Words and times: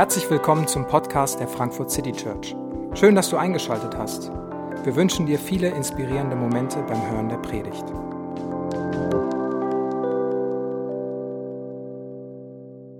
Herzlich 0.00 0.30
willkommen 0.30 0.66
zum 0.66 0.86
Podcast 0.86 1.40
der 1.40 1.46
Frankfurt 1.46 1.90
City 1.90 2.12
Church. 2.12 2.56
Schön, 2.94 3.14
dass 3.14 3.28
du 3.28 3.36
eingeschaltet 3.36 3.96
hast. 3.96 4.30
Wir 4.82 4.96
wünschen 4.96 5.26
dir 5.26 5.38
viele 5.38 5.68
inspirierende 5.68 6.36
Momente 6.36 6.82
beim 6.82 7.10
Hören 7.10 7.28
der 7.28 7.36
Predigt. 7.36 7.84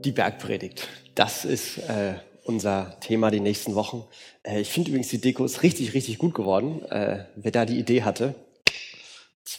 Die 0.05 0.13
Bergpredigt, 0.13 0.89
das 1.15 1.45
ist 1.45 1.79
äh, 1.79 2.15
unser 2.45 3.01
Thema 3.01 3.31
die 3.31 3.41
nächsten 3.41 3.75
Wochen. 3.75 4.05
Äh, 4.43 4.61
ich 4.61 4.71
finde 4.71 4.91
übrigens, 4.91 5.09
die 5.09 5.21
Deko 5.21 5.45
ist 5.45 5.63
richtig, 5.63 5.95
richtig 5.95 6.19
gut 6.19 6.35
geworden. 6.35 6.85
Äh, 6.91 7.25
wer 7.37 7.51
da 7.51 7.65
die 7.65 7.79
Idee 7.79 8.03
hatte, 8.03 8.35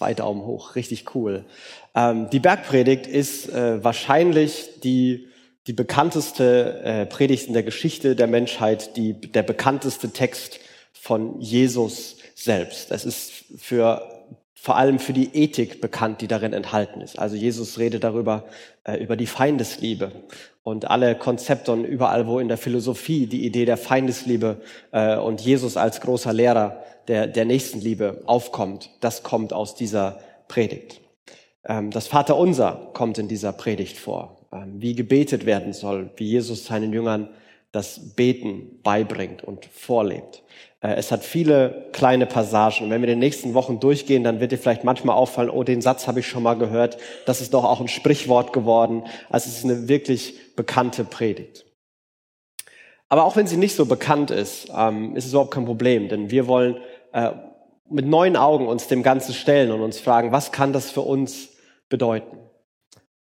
zwei 0.01 0.15
Daumen 0.15 0.43
hoch, 0.47 0.75
richtig 0.75 1.13
cool. 1.13 1.45
Ähm, 1.93 2.27
die 2.31 2.39
Bergpredigt 2.39 3.05
ist 3.05 3.49
äh, 3.49 3.83
wahrscheinlich 3.83 4.79
die 4.83 5.27
die 5.67 5.73
bekannteste 5.73 6.81
äh, 6.83 7.05
Predigt 7.05 7.45
in 7.45 7.53
der 7.53 7.61
Geschichte 7.61 8.15
der 8.15 8.25
Menschheit, 8.25 8.97
die, 8.97 9.13
der 9.13 9.43
bekannteste 9.43 10.09
Text 10.09 10.59
von 10.91 11.39
Jesus 11.39 12.17
selbst. 12.33 12.89
Es 12.89 13.05
ist 13.05 13.45
für, 13.57 14.01
vor 14.61 14.77
allem 14.77 14.99
für 14.99 15.11
die 15.11 15.35
Ethik 15.35 15.81
bekannt, 15.81 16.21
die 16.21 16.27
darin 16.27 16.53
enthalten 16.53 17.01
ist. 17.01 17.17
Also 17.17 17.35
Jesus 17.35 17.79
redet 17.79 18.03
darüber, 18.03 18.45
äh, 18.83 19.03
über 19.03 19.17
die 19.17 19.25
Feindesliebe 19.25 20.11
und 20.61 20.85
alle 20.85 21.15
Konzepte 21.15 21.71
und 21.71 21.83
überall, 21.83 22.27
wo 22.27 22.37
in 22.37 22.47
der 22.47 22.59
Philosophie 22.59 23.25
die 23.25 23.43
Idee 23.43 23.65
der 23.65 23.77
Feindesliebe 23.77 24.61
äh, 24.91 25.17
und 25.17 25.41
Jesus 25.41 25.77
als 25.77 25.99
großer 25.99 26.31
Lehrer 26.31 26.83
der, 27.07 27.25
der 27.25 27.45
Nächstenliebe 27.45 28.21
aufkommt, 28.27 28.91
das 28.99 29.23
kommt 29.23 29.51
aus 29.51 29.73
dieser 29.73 30.19
Predigt. 30.47 31.01
Ähm, 31.65 31.89
das 31.89 32.05
Vaterunser 32.05 32.91
kommt 32.93 33.17
in 33.17 33.27
dieser 33.27 33.53
Predigt 33.53 33.97
vor. 33.97 34.45
Ähm, 34.53 34.75
wie 34.75 34.93
gebetet 34.93 35.47
werden 35.47 35.73
soll, 35.73 36.11
wie 36.17 36.25
Jesus 36.25 36.65
seinen 36.65 36.93
Jüngern 36.93 37.29
das 37.71 38.15
Beten 38.15 38.79
beibringt 38.83 39.43
und 39.43 39.65
vorlebt. 39.65 40.43
Äh, 40.81 40.95
es 40.95 41.11
hat 41.11 41.23
viele 41.23 41.89
kleine 41.93 42.25
Passagen. 42.25 42.89
Wenn 42.89 43.01
wir 43.01 43.09
in 43.09 43.13
den 43.15 43.19
nächsten 43.19 43.53
Wochen 43.53 43.79
durchgehen, 43.79 44.23
dann 44.23 44.39
wird 44.39 44.51
dir 44.51 44.57
vielleicht 44.57 44.83
manchmal 44.83 45.15
auffallen, 45.15 45.49
oh, 45.49 45.63
den 45.63 45.81
Satz 45.81 46.07
habe 46.07 46.19
ich 46.19 46.27
schon 46.27 46.43
mal 46.43 46.55
gehört. 46.55 46.97
Das 47.25 47.41
ist 47.41 47.53
doch 47.53 47.63
auch 47.63 47.79
ein 47.79 47.87
Sprichwort 47.87 48.53
geworden. 48.53 49.03
Also 49.29 49.49
es 49.49 49.59
ist 49.59 49.63
eine 49.63 49.87
wirklich 49.87 50.55
bekannte 50.55 51.03
Predigt. 51.03 51.65
Aber 53.07 53.25
auch 53.25 53.35
wenn 53.35 53.47
sie 53.47 53.57
nicht 53.57 53.75
so 53.75 53.85
bekannt 53.85 54.31
ist, 54.31 54.71
ähm, 54.75 55.15
ist 55.15 55.25
es 55.25 55.31
überhaupt 55.31 55.53
kein 55.53 55.65
Problem, 55.65 56.07
denn 56.07 56.31
wir 56.31 56.47
wollen 56.47 56.77
äh, 57.11 57.31
mit 57.89 58.05
neuen 58.05 58.37
Augen 58.37 58.67
uns 58.67 58.87
dem 58.87 59.03
Ganzen 59.03 59.33
stellen 59.33 59.71
und 59.71 59.81
uns 59.81 59.99
fragen, 59.99 60.31
was 60.31 60.53
kann 60.53 60.71
das 60.71 60.89
für 60.89 61.01
uns 61.01 61.49
bedeuten? 61.89 62.37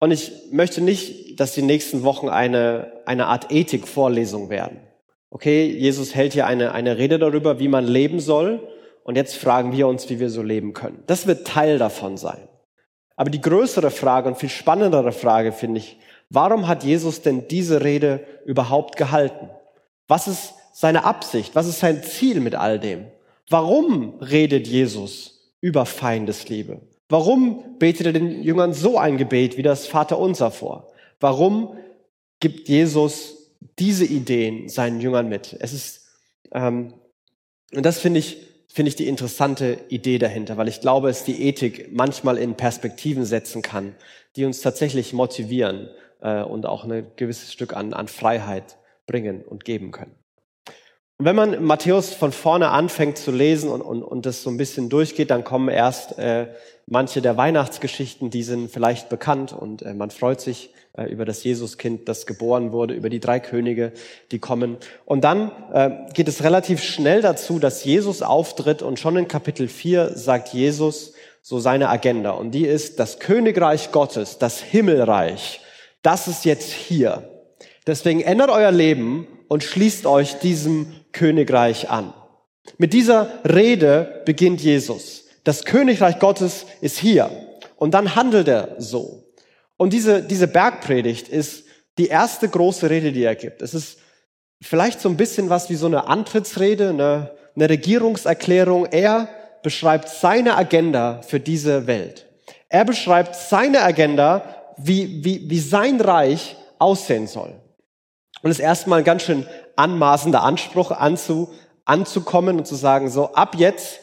Und 0.01 0.11
ich 0.11 0.33
möchte 0.51 0.81
nicht, 0.81 1.41
dass 1.41 1.55
die 1.55 1.63
nächsten 1.63 2.03
Wochen 2.05 2.29
eine, 2.29 2.93
eine 3.05 3.27
Art 3.27 3.51
Ethikvorlesung 3.51 4.49
werden. 4.49 4.79
Okay, 5.31 5.67
Jesus 5.67 6.15
hält 6.15 6.33
hier 6.33 6.47
eine, 6.47 6.73
eine 6.73 6.99
Rede 6.99 7.19
darüber, 7.19 7.59
wie 7.59 7.69
man 7.69 7.87
leben 7.87 8.21
soll. 8.21 8.67
Und 9.03 9.17
jetzt 9.17 9.37
fragen 9.37 9.73
wir 9.73 9.89
uns, 9.89 10.09
wie 10.11 10.21
wir 10.21 10.31
so 10.31 10.43
leben 10.43 10.73
können. 10.73 11.03
Das 11.07 11.27
wird 11.27 11.47
Teil 11.47 11.79
davon 11.79 12.17
sein. 12.17 12.49
Aber 13.17 13.31
die 13.31 13.41
größere 13.41 13.91
Frage 13.91 14.29
und 14.29 14.39
viel 14.39 14.49
spannendere 14.49 15.13
Frage 15.13 15.53
finde 15.53 15.79
ich, 15.81 15.99
warum 16.31 16.69
hat 16.69 16.85
Jesus 16.85 17.21
denn 17.21 17.49
diese 17.49 17.83
Rede 17.83 18.25
überhaupt 18.45 18.97
gehalten? 18.97 19.51
Was 20.07 20.29
ist 20.29 20.55
seine 20.73 21.05
Absicht? 21.05 21.55
Was 21.55 21.67
ist 21.67 21.81
sein 21.81 22.03
Ziel 22.05 22.41
mit 22.41 22.55
all 22.55 22.79
dem? 22.79 23.07
Warum 23.51 24.21
redet 24.21 24.69
Jesus 24.69 25.53
über 25.61 25.85
Feindesliebe? 25.85 26.81
Warum 27.09 27.79
betet 27.79 28.07
er 28.07 28.13
den 28.13 28.43
Jüngern 28.43 28.73
so 28.75 28.99
ein 28.99 29.17
Gebet 29.17 29.57
wie 29.57 29.63
das 29.63 29.87
Vaterunser 29.87 30.51
vor? 30.51 30.93
Warum 31.21 31.77
gibt 32.41 32.69
Jesus 32.69 33.55
diese 33.79 34.05
Ideen 34.05 34.69
seinen 34.69 35.01
Jüngern 35.01 35.29
mit? 35.29 35.57
Es 35.59 35.73
ist, 35.73 36.07
ähm, 36.53 36.95
und 37.75 37.85
das 37.85 37.99
finde 37.99 38.21
ich, 38.21 38.37
finde 38.69 38.91
ich 38.91 38.97
die 38.97 39.09
interessante 39.09 39.79
Idee 39.89 40.19
dahinter, 40.19 40.57
weil 40.59 40.69
ich 40.69 40.81
glaube, 40.81 41.09
es 41.09 41.25
die 41.25 41.43
Ethik 41.43 41.89
manchmal 41.93 42.37
in 42.37 42.55
Perspektiven 42.55 43.25
setzen 43.25 43.63
kann, 43.63 43.95
die 44.37 44.45
uns 44.45 44.61
tatsächlich 44.61 45.15
motivieren 45.15 45.89
äh, 46.21 46.43
und 46.43 46.67
auch 46.67 46.85
ein 46.85 47.07
gewisses 47.17 47.53
Stück 47.53 47.75
an, 47.75 47.95
an 47.95 48.09
Freiheit 48.09 48.77
bringen 49.07 49.43
und 49.43 49.65
geben 49.65 49.91
können. 49.93 50.18
Und 51.19 51.25
wenn 51.25 51.35
man 51.35 51.65
Matthäus 51.65 52.15
von 52.15 52.31
vorne 52.31 52.69
anfängt 52.69 53.19
zu 53.19 53.33
lesen 53.33 53.71
und, 53.71 53.83
und, 53.83 54.05
und 54.05 54.25
das 54.25 54.45
so 54.45 54.51
ein 54.51 54.57
bisschen 54.57 54.89
durchgeht, 54.89 55.33
dann 55.33 55.43
kommen 55.43 55.69
erst 55.69 56.17
äh, 56.17 56.47
manche 56.87 57.21
der 57.21 57.37
Weihnachtsgeschichten, 57.37 58.31
die 58.31 58.45
sind 58.45 58.71
vielleicht 58.71 59.09
bekannt 59.09 59.53
und 59.53 59.83
äh, 59.83 59.95
man 59.95 60.11
freut 60.11 60.41
sich 60.41 60.71
äh, 60.97 61.11
über 61.11 61.25
das 61.25 61.43
Jesuskind, 61.43 62.09
das 62.09 62.25
geboren 62.25 62.71
wurde, 62.71 62.95
über 62.95 63.11
die 63.11 63.19
drei 63.19 63.41
Könige, 63.41 63.93
die 64.31 64.39
kommen. 64.39 64.77
Und 65.07 65.25
dann 65.25 65.51
äh, 65.73 65.91
geht 66.15 66.29
es 66.29 66.45
relativ 66.45 66.85
schnell 66.85 67.21
dazu, 67.21 67.59
dass 67.59 67.83
Jesus 67.83 68.23
auftritt 68.23 68.81
und 68.81 69.01
schon 69.01 69.17
in 69.17 69.27
Kapitel 69.27 69.67
4 69.67 70.17
sagt 70.17 70.55
Jesus 70.55 71.15
so 71.43 71.59
seine 71.59 71.89
Agenda. 71.89 72.31
Und 72.31 72.53
die 72.53 72.65
ist 72.65 73.01
das 73.01 73.19
Königreich 73.19 73.91
Gottes, 73.91 74.39
das 74.39 74.61
Himmelreich. 74.61 75.63
Das 76.03 76.29
ist 76.29 76.45
jetzt 76.45 76.71
hier. 76.71 77.29
Deswegen 77.89 78.21
ändert 78.21 78.51
euer 78.51 78.71
Leben 78.71 79.27
und 79.49 79.65
schließt 79.65 80.05
euch 80.05 80.35
diesem 80.35 80.95
Königreich 81.13 81.89
an. 81.89 82.13
Mit 82.77 82.93
dieser 82.93 83.31
Rede 83.45 84.23
beginnt 84.27 84.61
Jesus. 84.61 85.25
Das 85.43 85.65
Königreich 85.65 86.19
Gottes 86.19 86.67
ist 86.83 86.99
hier. 86.99 87.31
Und 87.77 87.95
dann 87.95 88.15
handelt 88.15 88.47
er 88.47 88.77
so. 88.77 89.25
Und 89.79 89.95
diese, 89.95 90.23
diese 90.23 90.49
Bergpredigt 90.49 91.29
ist 91.29 91.65
die 91.97 92.09
erste 92.09 92.51
große 92.51 92.91
Rede, 92.91 93.11
die 93.11 93.25
er 93.25 93.35
gibt. 93.35 93.63
Es 93.63 93.73
ist 93.73 93.99
vielleicht 94.61 95.01
so 95.01 95.09
ein 95.09 95.17
bisschen 95.17 95.49
was 95.49 95.71
wie 95.71 95.77
so 95.77 95.87
eine 95.87 96.09
Antrittsrede, 96.09 96.91
eine, 96.91 97.31
eine 97.57 97.71
Regierungserklärung. 97.71 98.85
Er 98.85 99.31
beschreibt 99.63 100.11
seine 100.11 100.59
Agenda 100.59 101.23
für 101.23 101.41
diese 101.41 101.87
Welt. 101.87 102.27
Er 102.69 102.85
beschreibt 102.85 103.35
seine 103.35 103.83
Agenda, 103.83 104.75
wie, 104.77 105.25
wie, 105.25 105.49
wie 105.49 105.59
sein 105.59 106.03
Reich 106.03 106.55
aussehen 106.79 107.27
soll. 107.27 107.55
Und 108.43 108.51
es 108.51 108.59
ist 108.59 108.65
erstmal 108.65 109.01
ein 109.01 109.05
ganz 109.05 109.23
schön 109.23 109.47
anmaßender 109.77 110.43
Anspruch 110.43 110.91
anzu, 110.91 111.53
anzukommen 111.85 112.59
und 112.59 112.67
zu 112.67 112.75
sagen, 112.75 113.11
so 113.11 113.33
ab 113.35 113.55
jetzt 113.57 114.01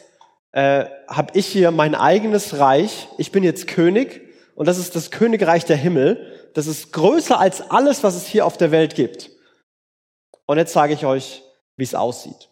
äh, 0.52 0.86
habe 1.08 1.32
ich 1.34 1.46
hier 1.46 1.70
mein 1.70 1.94
eigenes 1.94 2.58
Reich, 2.58 3.08
ich 3.18 3.32
bin 3.32 3.44
jetzt 3.44 3.66
König 3.66 4.22
und 4.54 4.66
das 4.66 4.78
ist 4.78 4.96
das 4.96 5.10
Königreich 5.10 5.64
der 5.64 5.76
Himmel. 5.76 6.50
Das 6.54 6.66
ist 6.66 6.92
größer 6.92 7.38
als 7.38 7.70
alles, 7.70 8.02
was 8.02 8.14
es 8.14 8.26
hier 8.26 8.46
auf 8.46 8.56
der 8.56 8.70
Welt 8.70 8.94
gibt. 8.94 9.30
Und 10.46 10.56
jetzt 10.56 10.72
sage 10.72 10.94
ich 10.94 11.04
euch, 11.04 11.42
wie 11.76 11.84
es 11.84 11.94
aussieht. 11.94 12.48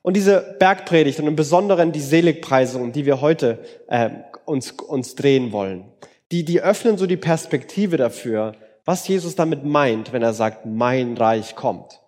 Und 0.00 0.14
diese 0.16 0.56
Bergpredigt 0.58 1.20
und 1.20 1.26
im 1.26 1.36
Besonderen 1.36 1.92
die 1.92 2.00
Seligpreisungen, 2.00 2.92
die 2.92 3.04
wir 3.04 3.20
heute 3.20 3.58
äh, 3.88 4.10
uns, 4.46 4.72
uns 4.72 5.14
drehen 5.14 5.52
wollen, 5.52 5.92
die, 6.32 6.44
die 6.44 6.62
öffnen 6.62 6.96
so 6.96 7.06
die 7.06 7.18
Perspektive 7.18 7.98
dafür, 7.98 8.54
was 8.84 9.06
Jesus 9.06 9.34
damit 9.34 9.64
meint, 9.64 10.12
wenn 10.12 10.22
er 10.22 10.34
sagt, 10.34 10.66
mein 10.66 11.16
Reich 11.16 11.54
kommt. 11.54 12.00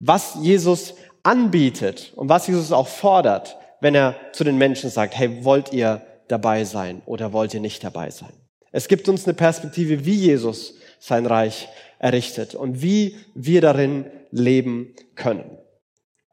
Was 0.00 0.36
Jesus 0.40 0.94
anbietet 1.22 2.12
und 2.16 2.28
was 2.28 2.46
Jesus 2.46 2.72
auch 2.72 2.88
fordert, 2.88 3.56
wenn 3.80 3.94
er 3.94 4.14
zu 4.32 4.44
den 4.44 4.58
Menschen 4.58 4.90
sagt, 4.90 5.16
hey, 5.16 5.44
wollt 5.44 5.72
ihr 5.72 6.02
dabei 6.28 6.64
sein 6.64 7.02
oder 7.06 7.32
wollt 7.32 7.54
ihr 7.54 7.60
nicht 7.60 7.82
dabei 7.82 8.10
sein? 8.10 8.32
Es 8.72 8.88
gibt 8.88 9.08
uns 9.08 9.24
eine 9.24 9.34
Perspektive, 9.34 10.04
wie 10.04 10.14
Jesus 10.14 10.74
sein 10.98 11.26
Reich 11.26 11.68
errichtet 11.98 12.54
und 12.54 12.82
wie 12.82 13.16
wir 13.34 13.60
darin 13.60 14.06
leben 14.30 14.94
können. 15.14 15.58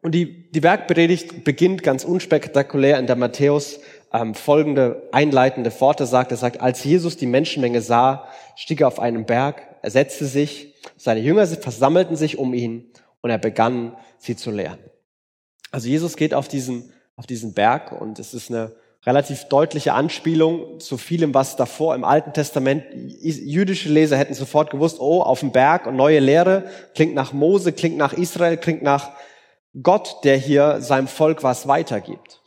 Und 0.01 0.11
die, 0.11 0.51
die 0.51 0.59
Bergpredigt 0.59 1.43
beginnt 1.43 1.81
ganz 1.81 2.03
unspektakulär 2.03 2.99
in 2.99 3.07
der 3.07 3.15
Matthäus 3.15 3.79
ähm, 4.13 4.35
folgende 4.35 5.09
einleitende 5.11 5.71
Worte 5.81 6.05
sagt. 6.05 6.31
Er 6.31 6.37
sagt, 6.37 6.61
als 6.61 6.83
Jesus 6.83 7.17
die 7.17 7.25
Menschenmenge 7.25 7.81
sah, 7.81 8.27
stieg 8.55 8.81
er 8.81 8.87
auf 8.87 8.99
einen 8.99 9.25
Berg, 9.25 9.74
er 9.85 9.91
setzte 9.91 10.25
sich, 10.25 10.73
seine 10.97 11.19
Jünger 11.19 11.45
versammelten 11.45 12.15
sich 12.15 12.39
um 12.39 12.55
ihn 12.55 12.91
und 13.21 13.29
er 13.29 13.37
begann, 13.37 13.95
sie 14.17 14.35
zu 14.35 14.49
lehren. 14.49 14.79
Also 15.69 15.87
Jesus 15.87 16.17
geht 16.17 16.33
auf 16.33 16.47
diesen, 16.47 16.91
auf 17.15 17.27
diesen 17.27 17.53
Berg 17.53 17.91
und 17.91 18.17
es 18.17 18.33
ist 18.33 18.49
eine 18.49 18.71
relativ 19.05 19.43
deutliche 19.43 19.93
Anspielung 19.93 20.79
zu 20.79 20.97
vielem, 20.97 21.35
was 21.35 21.55
davor 21.55 21.93
im 21.93 22.03
Alten 22.03 22.33
Testament, 22.33 22.83
jüdische 22.95 23.89
Leser 23.89 24.17
hätten 24.17 24.33
sofort 24.33 24.71
gewusst, 24.71 24.99
oh, 24.99 25.21
auf 25.21 25.41
dem 25.41 25.51
Berg 25.51 25.85
und 25.85 25.95
neue 25.95 26.19
Lehre, 26.19 26.63
klingt 26.95 27.13
nach 27.13 27.31
Mose, 27.31 27.71
klingt 27.71 27.97
nach 27.97 28.13
Israel, 28.13 28.57
klingt 28.57 28.81
nach 28.81 29.11
Gott, 29.83 30.21
der 30.23 30.35
hier 30.35 30.81
seinem 30.81 31.07
Volk 31.07 31.43
was 31.43 31.67
weitergibt. 31.67 32.41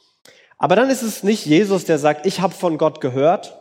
Aber 0.57 0.75
dann 0.75 0.91
ist 0.91 1.03
es 1.03 1.23
nicht 1.23 1.47
Jesus, 1.47 1.85
der 1.85 2.01
sagt, 2.01 2.27
ich 2.27 2.41
habe 2.41 2.53
von 2.53 2.79
Gott 2.79 3.01
gehört 3.01 3.57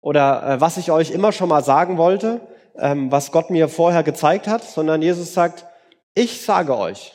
oder 0.00 0.48
äh, 0.48 0.60
was 0.60 0.76
ich 0.76 0.92
euch 0.92 1.10
immer 1.10 1.32
schon 1.32 1.48
mal 1.48 1.64
sagen 1.64 1.98
wollte, 1.98 2.40
ähm, 2.78 3.10
was 3.10 3.32
Gott 3.32 3.50
mir 3.50 3.68
vorher 3.68 4.02
gezeigt 4.02 4.46
hat, 4.46 4.64
sondern 4.64 5.02
Jesus 5.02 5.34
sagt, 5.34 5.66
ich 6.14 6.42
sage 6.42 6.76
euch, 6.76 7.12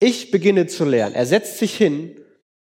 ich 0.00 0.30
beginne 0.30 0.66
zu 0.66 0.84
lernen. 0.84 1.14
Er 1.14 1.26
setzt 1.26 1.58
sich 1.58 1.76
hin 1.76 2.16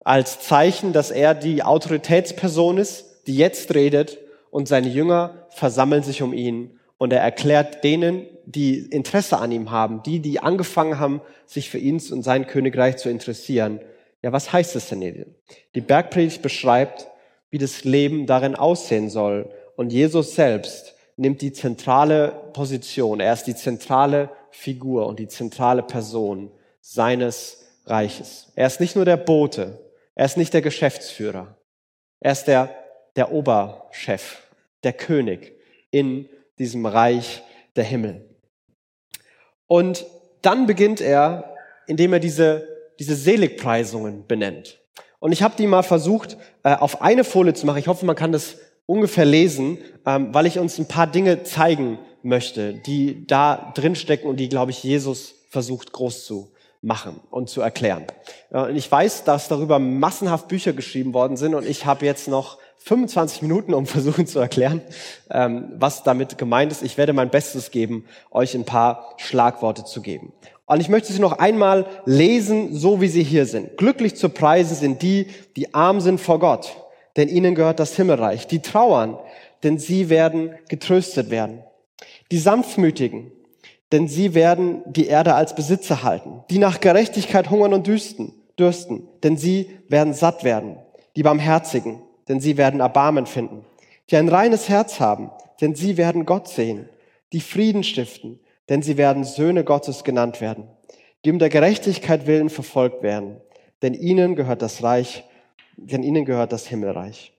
als 0.03 0.39
Zeichen, 0.39 0.93
dass 0.93 1.11
er 1.11 1.35
die 1.35 1.63
Autoritätsperson 1.63 2.77
ist, 2.77 3.27
die 3.27 3.37
jetzt 3.37 3.73
redet 3.75 4.17
und 4.49 4.67
seine 4.67 4.87
Jünger 4.87 5.47
versammeln 5.49 6.03
sich 6.03 6.21
um 6.21 6.33
ihn 6.33 6.79
Und 6.97 7.13
er 7.13 7.21
erklärt 7.21 7.83
denen, 7.83 8.25
die 8.45 8.79
Interesse 8.79 9.37
an 9.37 9.51
ihm 9.51 9.69
haben, 9.69 10.01
die, 10.03 10.19
die 10.19 10.39
angefangen 10.39 10.99
haben, 10.99 11.21
sich 11.45 11.69
für 11.69 11.77
ihn 11.77 12.01
und 12.11 12.23
sein 12.23 12.47
Königreich 12.47 12.97
zu 12.97 13.09
interessieren. 13.09 13.81
Ja, 14.23 14.31
was 14.31 14.51
heißt 14.51 14.75
das 14.75 14.89
denn 14.89 15.01
hier? 15.01 15.27
Die 15.75 15.81
Bergpredigt 15.81 16.41
beschreibt, 16.41 17.07
wie 17.51 17.59
das 17.59 17.83
Leben 17.83 18.25
darin 18.25 18.55
aussehen 18.55 19.09
soll. 19.09 19.51
Und 19.75 19.93
Jesus 19.93 20.33
selbst 20.33 20.95
nimmt 21.17 21.41
die 21.41 21.51
zentrale 21.51 22.29
Position. 22.53 23.19
Er 23.19 23.33
ist 23.33 23.43
die 23.43 23.55
zentrale 23.55 24.29
Figur 24.51 25.07
und 25.07 25.19
die 25.19 25.27
zentrale 25.27 25.83
Person 25.83 26.51
seines 26.79 27.65
Reiches. 27.85 28.51
Er 28.55 28.67
ist 28.67 28.79
nicht 28.79 28.95
nur 28.95 29.05
der 29.05 29.17
Bote. 29.17 29.79
Er 30.15 30.25
ist 30.25 30.37
nicht 30.37 30.53
der 30.53 30.61
Geschäftsführer. 30.61 31.57
Er 32.19 32.31
ist 32.31 32.45
der, 32.45 32.73
der 33.15 33.31
Oberchef, 33.31 34.41
der 34.83 34.93
König 34.93 35.53
in 35.91 36.29
diesem 36.59 36.85
Reich 36.85 37.43
der 37.75 37.83
Himmel. 37.83 38.27
Und 39.67 40.05
dann 40.41 40.65
beginnt 40.65 41.01
er, 41.01 41.55
indem 41.87 42.13
er 42.13 42.19
diese, 42.19 42.67
diese 42.99 43.15
Seligpreisungen 43.15 44.27
benennt. 44.27 44.79
Und 45.19 45.31
ich 45.31 45.41
habe 45.41 45.55
die 45.57 45.67
mal 45.67 45.83
versucht, 45.83 46.37
äh, 46.63 46.75
auf 46.75 47.01
eine 47.01 47.23
Folie 47.23 47.53
zu 47.53 47.65
machen. 47.65 47.79
Ich 47.79 47.87
hoffe, 47.87 48.05
man 48.05 48.15
kann 48.15 48.31
das 48.31 48.57
ungefähr 48.87 49.25
lesen, 49.25 49.77
ähm, 50.07 50.33
weil 50.33 50.47
ich 50.47 50.57
uns 50.57 50.79
ein 50.79 50.87
paar 50.87 51.05
Dinge 51.05 51.43
zeigen 51.43 51.99
möchte, 52.23 52.73
die 52.73 53.27
da 53.27 53.71
drin 53.75 53.95
stecken 53.95 54.27
und 54.27 54.37
die, 54.37 54.49
glaube 54.49 54.71
ich, 54.71 54.83
Jesus 54.83 55.35
versucht 55.49 55.91
groß 55.91 56.25
zu 56.25 56.51
machen 56.81 57.19
und 57.29 57.49
zu 57.49 57.61
erklären. 57.61 58.05
Und 58.49 58.75
ich 58.75 58.91
weiß, 58.91 59.23
dass 59.23 59.47
darüber 59.47 59.79
massenhaft 59.79 60.47
Bücher 60.47 60.73
geschrieben 60.73 61.13
worden 61.13 61.37
sind 61.37 61.53
und 61.53 61.67
ich 61.67 61.85
habe 61.85 62.05
jetzt 62.05 62.27
noch 62.27 62.57
25 62.77 63.41
Minuten, 63.41 63.73
um 63.73 63.85
versuchen 63.85 64.27
zu 64.27 64.39
erklären, 64.39 64.81
ähm, 65.29 65.73
was 65.77 66.03
damit 66.03 66.37
gemeint 66.37 66.71
ist. 66.71 66.83
Ich 66.83 66.97
werde 66.97 67.13
mein 67.13 67.29
Bestes 67.29 67.71
geben, 67.71 68.05
euch 68.31 68.55
ein 68.55 68.65
paar 68.65 69.13
Schlagworte 69.17 69.83
zu 69.83 70.01
geben. 70.01 70.33
Und 70.65 70.81
ich 70.81 70.89
möchte 70.89 71.13
sie 71.13 71.19
noch 71.19 71.39
einmal 71.39 71.85
lesen, 72.05 72.75
so 72.75 72.99
wie 72.99 73.07
sie 73.07 73.23
hier 73.23 73.45
sind. 73.45 73.77
Glücklich 73.77 74.15
zu 74.15 74.29
preisen 74.29 74.75
sind 74.75 75.01
die, 75.01 75.27
die 75.55 75.73
arm 75.73 76.01
sind 76.01 76.19
vor 76.19 76.39
Gott, 76.39 76.75
denn 77.17 77.27
ihnen 77.27 77.55
gehört 77.55 77.79
das 77.79 77.95
Himmelreich. 77.95 78.47
Die 78.47 78.61
trauern, 78.61 79.17
denn 79.63 79.79
sie 79.79 80.09
werden 80.09 80.55
getröstet 80.69 81.29
werden. 81.29 81.63
Die 82.31 82.37
Sanftmütigen, 82.37 83.31
denn 83.91 84.07
sie 84.07 84.33
werden 84.33 84.83
die 84.85 85.07
Erde 85.07 85.33
als 85.33 85.55
Besitzer 85.55 86.03
halten. 86.03 86.43
Die 86.49 86.59
nach 86.59 86.79
Gerechtigkeit 86.79 87.49
hungern 87.49 87.73
und 87.73 87.87
dürsten, 87.87 88.33
dürsten, 88.59 89.07
denn 89.23 89.37
sie 89.37 89.69
werden 89.89 90.13
satt 90.13 90.43
werden. 90.43 90.77
Die 91.15 91.23
Barmherzigen, 91.23 92.01
denn 92.27 92.39
sie 92.39 92.57
werden 92.57 92.79
Erbarmen 92.79 93.25
finden. 93.25 93.65
Die 94.09 94.17
ein 94.17 94.29
reines 94.29 94.69
Herz 94.69 94.99
haben, 94.99 95.31
denn 95.59 95.73
sie 95.73 95.97
werden 95.97 96.25
Gott 96.25 96.47
sehen. 96.47 96.87
Die 97.33 97.41
Frieden 97.41 97.83
stiften, 97.83 98.39
denn 98.69 98.81
sie 98.81 98.97
werden 98.97 99.23
Söhne 99.23 99.63
Gottes 99.63 100.03
genannt 100.03 100.39
werden. 100.39 100.67
Die 101.25 101.31
um 101.31 101.39
der 101.39 101.49
Gerechtigkeit 101.49 102.27
willen 102.27 102.49
verfolgt 102.49 103.01
werden, 103.01 103.37
denn 103.81 103.93
ihnen 103.93 104.35
gehört 104.35 104.61
das 104.61 104.83
Reich, 104.83 105.23
denn 105.77 106.03
ihnen 106.03 106.25
gehört 106.25 106.51
das 106.51 106.67
Himmelreich. 106.67 107.33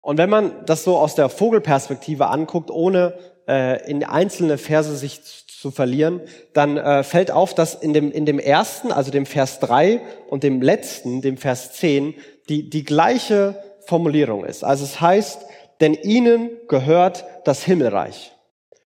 Und 0.00 0.16
wenn 0.16 0.30
man 0.30 0.64
das 0.64 0.84
so 0.84 0.96
aus 0.96 1.14
der 1.14 1.28
Vogelperspektive 1.28 2.28
anguckt, 2.28 2.70
ohne 2.70 3.18
äh, 3.46 3.90
in 3.90 4.04
einzelne 4.04 4.56
Verse 4.56 4.96
sich 4.96 5.20
zu 5.46 5.70
verlieren, 5.70 6.22
dann 6.54 6.76
äh, 6.76 7.02
fällt 7.02 7.30
auf, 7.30 7.54
dass 7.54 7.74
in 7.74 7.92
dem, 7.92 8.10
in 8.12 8.24
dem 8.24 8.38
ersten, 8.38 8.92
also 8.92 9.10
dem 9.10 9.26
Vers 9.26 9.58
3 9.60 10.00
und 10.30 10.44
dem 10.44 10.62
letzten, 10.62 11.20
dem 11.20 11.36
Vers 11.36 11.72
10, 11.72 12.14
die, 12.48 12.70
die 12.70 12.84
gleiche 12.84 13.62
Formulierung 13.80 14.44
ist. 14.44 14.64
Also 14.64 14.84
es 14.84 15.00
heißt, 15.00 15.44
denn 15.80 15.94
ihnen 15.94 16.50
gehört 16.68 17.24
das 17.44 17.64
Himmelreich. 17.64 18.32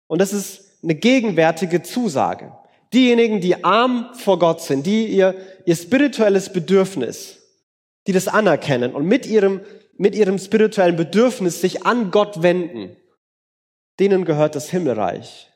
Und 0.06 0.20
das 0.20 0.32
ist 0.32 0.82
eine 0.82 0.94
gegenwärtige 0.94 1.82
Zusage. 1.82 2.52
Diejenigen, 2.94 3.40
die 3.40 3.64
arm 3.64 4.14
vor 4.14 4.38
Gott 4.38 4.60
sind, 4.60 4.86
die 4.86 5.06
ihr, 5.06 5.34
ihr 5.66 5.76
spirituelles 5.76 6.52
Bedürfnis, 6.52 7.40
die 8.06 8.12
das 8.12 8.28
anerkennen 8.28 8.94
und 8.94 9.06
mit 9.06 9.26
ihrem, 9.26 9.60
mit 9.96 10.14
ihrem 10.14 10.38
spirituellen 10.38 10.96
Bedürfnis 10.96 11.60
sich 11.60 11.84
an 11.84 12.10
Gott 12.10 12.42
wenden, 12.42 12.96
denen 13.98 14.24
gehört 14.24 14.54
das 14.54 14.70
Himmelreich 14.70 15.50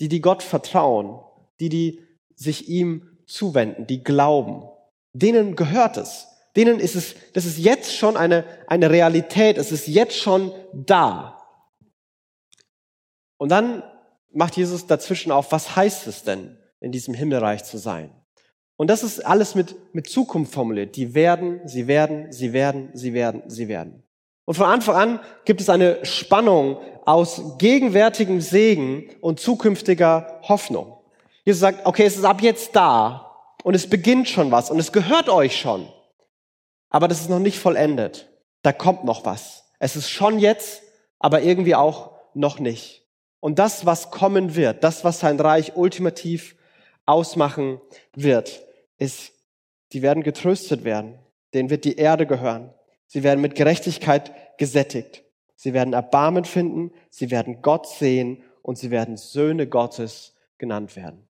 die, 0.00 0.08
die 0.08 0.20
Gott 0.20 0.42
vertrauen, 0.42 1.20
die, 1.60 1.68
die 1.68 2.00
sich 2.34 2.68
ihm 2.68 3.18
zuwenden, 3.26 3.86
die 3.86 4.02
glauben, 4.02 4.68
denen 5.12 5.56
gehört 5.56 5.96
es. 5.96 6.28
Denen 6.54 6.80
ist 6.80 6.94
es, 6.94 7.14
das 7.34 7.44
ist 7.44 7.58
jetzt 7.58 7.94
schon 7.94 8.16
eine, 8.16 8.44
eine 8.66 8.90
Realität, 8.90 9.58
es 9.58 9.72
ist 9.72 9.88
jetzt 9.88 10.16
schon 10.16 10.52
da. 10.72 11.42
Und 13.36 13.50
dann 13.50 13.82
macht 14.32 14.56
Jesus 14.56 14.86
dazwischen 14.86 15.32
auf, 15.32 15.52
was 15.52 15.76
heißt 15.76 16.06
es 16.06 16.22
denn, 16.22 16.56
in 16.86 16.92
diesem 16.92 17.12
Himmelreich 17.12 17.64
zu 17.64 17.76
sein? 17.76 18.10
Und 18.76 18.88
das 18.88 19.02
ist 19.02 19.24
alles 19.24 19.54
mit, 19.54 19.94
mit 19.94 20.08
Zukunft 20.08 20.52
formuliert. 20.52 20.96
Die 20.96 21.14
werden, 21.14 21.60
sie 21.66 21.86
werden, 21.86 22.32
sie 22.32 22.52
werden, 22.52 22.90
sie 22.92 23.12
werden, 23.12 23.42
sie 23.46 23.68
werden. 23.68 24.02
Und 24.44 24.54
von 24.54 24.66
Anfang 24.66 24.94
an 24.94 25.20
gibt 25.44 25.60
es 25.60 25.68
eine 25.68 26.04
Spannung 26.04 26.78
aus 27.04 27.58
gegenwärtigem 27.58 28.40
Segen 28.40 29.10
und 29.20 29.40
zukünftiger 29.40 30.40
Hoffnung. 30.42 30.98
Jesus 31.44 31.60
sagt, 31.60 31.86
okay, 31.86 32.04
es 32.04 32.16
ist 32.16 32.24
ab 32.24 32.42
jetzt 32.42 32.76
da 32.76 33.34
und 33.64 33.74
es 33.74 33.88
beginnt 33.88 34.28
schon 34.28 34.50
was 34.52 34.70
und 34.70 34.78
es 34.78 34.92
gehört 34.92 35.28
euch 35.28 35.58
schon. 35.58 35.88
Aber 36.90 37.08
das 37.08 37.20
ist 37.20 37.30
noch 37.30 37.40
nicht 37.40 37.58
vollendet. 37.58 38.28
Da 38.62 38.72
kommt 38.72 39.04
noch 39.04 39.24
was. 39.24 39.64
Es 39.78 39.96
ist 39.96 40.10
schon 40.10 40.38
jetzt, 40.38 40.82
aber 41.18 41.42
irgendwie 41.42 41.74
auch 41.74 42.12
noch 42.34 42.58
nicht. 42.58 43.06
Und 43.40 43.58
das, 43.58 43.86
was 43.86 44.10
kommen 44.10 44.54
wird, 44.54 44.84
das, 44.84 45.04
was 45.04 45.20
sein 45.20 45.38
Reich 45.38 45.76
ultimativ 45.76 46.55
ausmachen 47.06 47.80
wird, 48.14 48.62
ist, 48.98 49.32
die 49.92 50.02
werden 50.02 50.22
getröstet 50.22 50.84
werden. 50.84 51.18
Denen 51.54 51.70
wird 51.70 51.84
die 51.84 51.96
Erde 51.96 52.26
gehören. 52.26 52.74
Sie 53.06 53.22
werden 53.22 53.40
mit 53.40 53.54
Gerechtigkeit 53.54 54.58
gesättigt. 54.58 55.22
Sie 55.54 55.72
werden 55.72 55.94
Erbarmen 55.94 56.44
finden, 56.44 56.92
sie 57.08 57.30
werden 57.30 57.62
Gott 57.62 57.88
sehen 57.88 58.42
und 58.62 58.76
sie 58.76 58.90
werden 58.90 59.16
Söhne 59.16 59.66
Gottes 59.66 60.34
genannt 60.58 60.96
werden. 60.96 61.26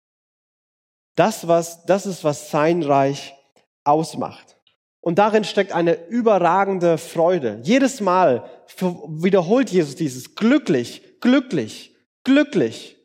Das, 1.15 1.47
was, 1.47 1.85
das 1.85 2.05
ist, 2.05 2.23
was 2.23 2.49
sein 2.49 2.83
Reich 2.83 3.35
ausmacht. 3.83 4.57
Und 5.01 5.19
darin 5.19 5.43
steckt 5.43 5.73
eine 5.73 6.07
überragende 6.07 6.97
Freude. 6.97 7.59
Jedes 7.63 7.99
Mal 7.99 8.49
wiederholt 8.79 9.69
Jesus 9.69 9.95
dieses 9.95 10.35
glücklich, 10.35 11.19
glücklich, 11.19 11.93
glücklich. 12.23 12.97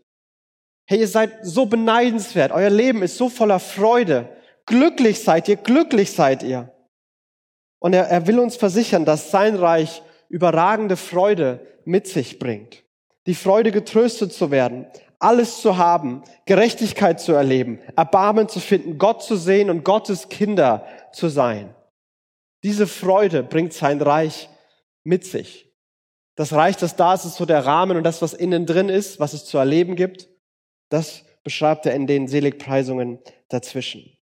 Hey, 0.91 1.01
ihr 1.01 1.09
seid 1.09 1.45
so 1.45 1.67
beneidenswert. 1.67 2.51
Euer 2.51 2.71
Leben 2.71 3.03
ist 3.03 3.19
so 3.19 3.29
voller 3.29 3.61
Freude. 3.61 4.27
Glücklich 4.65 5.23
seid 5.23 5.47
ihr, 5.47 5.57
glücklich 5.57 6.13
seid 6.13 6.43
ihr. 6.43 6.73
Und 7.79 7.93
er, 7.93 8.09
er 8.09 8.27
will 8.27 8.39
uns 8.39 8.57
versichern, 8.57 9.05
dass 9.05 9.31
sein 9.31 9.55
Reich 9.55 10.03
überragende 10.31 10.97
Freude 10.97 11.61
mit 11.85 12.07
sich 12.07 12.39
bringt. 12.39 12.85
Die 13.27 13.35
Freude, 13.35 13.71
getröstet 13.71 14.33
zu 14.33 14.51
werden, 14.51 14.87
alles 15.19 15.61
zu 15.61 15.77
haben, 15.77 16.23
Gerechtigkeit 16.47 17.21
zu 17.21 17.33
erleben, 17.33 17.81
Erbarmen 17.95 18.49
zu 18.49 18.59
finden, 18.59 18.97
Gott 18.97 19.23
zu 19.23 19.37
sehen 19.37 19.69
und 19.69 19.85
Gottes 19.85 20.31
Kinder 20.31 20.87
zu 21.13 21.29
sein. 21.29 21.75
Diese 22.63 22.87
Freude 22.87 23.43
bringt 23.43 23.75
sein 23.75 24.01
Reich 24.01 24.49
mit 25.05 25.27
sich. 25.27 25.71
Das 26.35 26.55
Reich, 26.55 26.79
das 26.79 26.97
da 26.97 27.13
ist, 27.13 27.27
ist 27.27 27.37
so 27.37 27.45
der 27.45 27.67
Rahmen 27.67 27.99
und 27.99 28.05
das, 28.05 28.23
was 28.23 28.33
innen 28.33 28.65
drin 28.65 28.89
ist, 28.89 29.21
was 29.21 29.35
es 29.35 29.45
zu 29.45 29.59
erleben 29.59 29.95
gibt, 29.95 30.29
das 30.89 31.25
beschreibt 31.45 31.87
er 31.87 31.95
in 31.95 32.07
den 32.07 32.29
Seligpreisungen 32.29 33.19
dazwischen. 33.49 34.17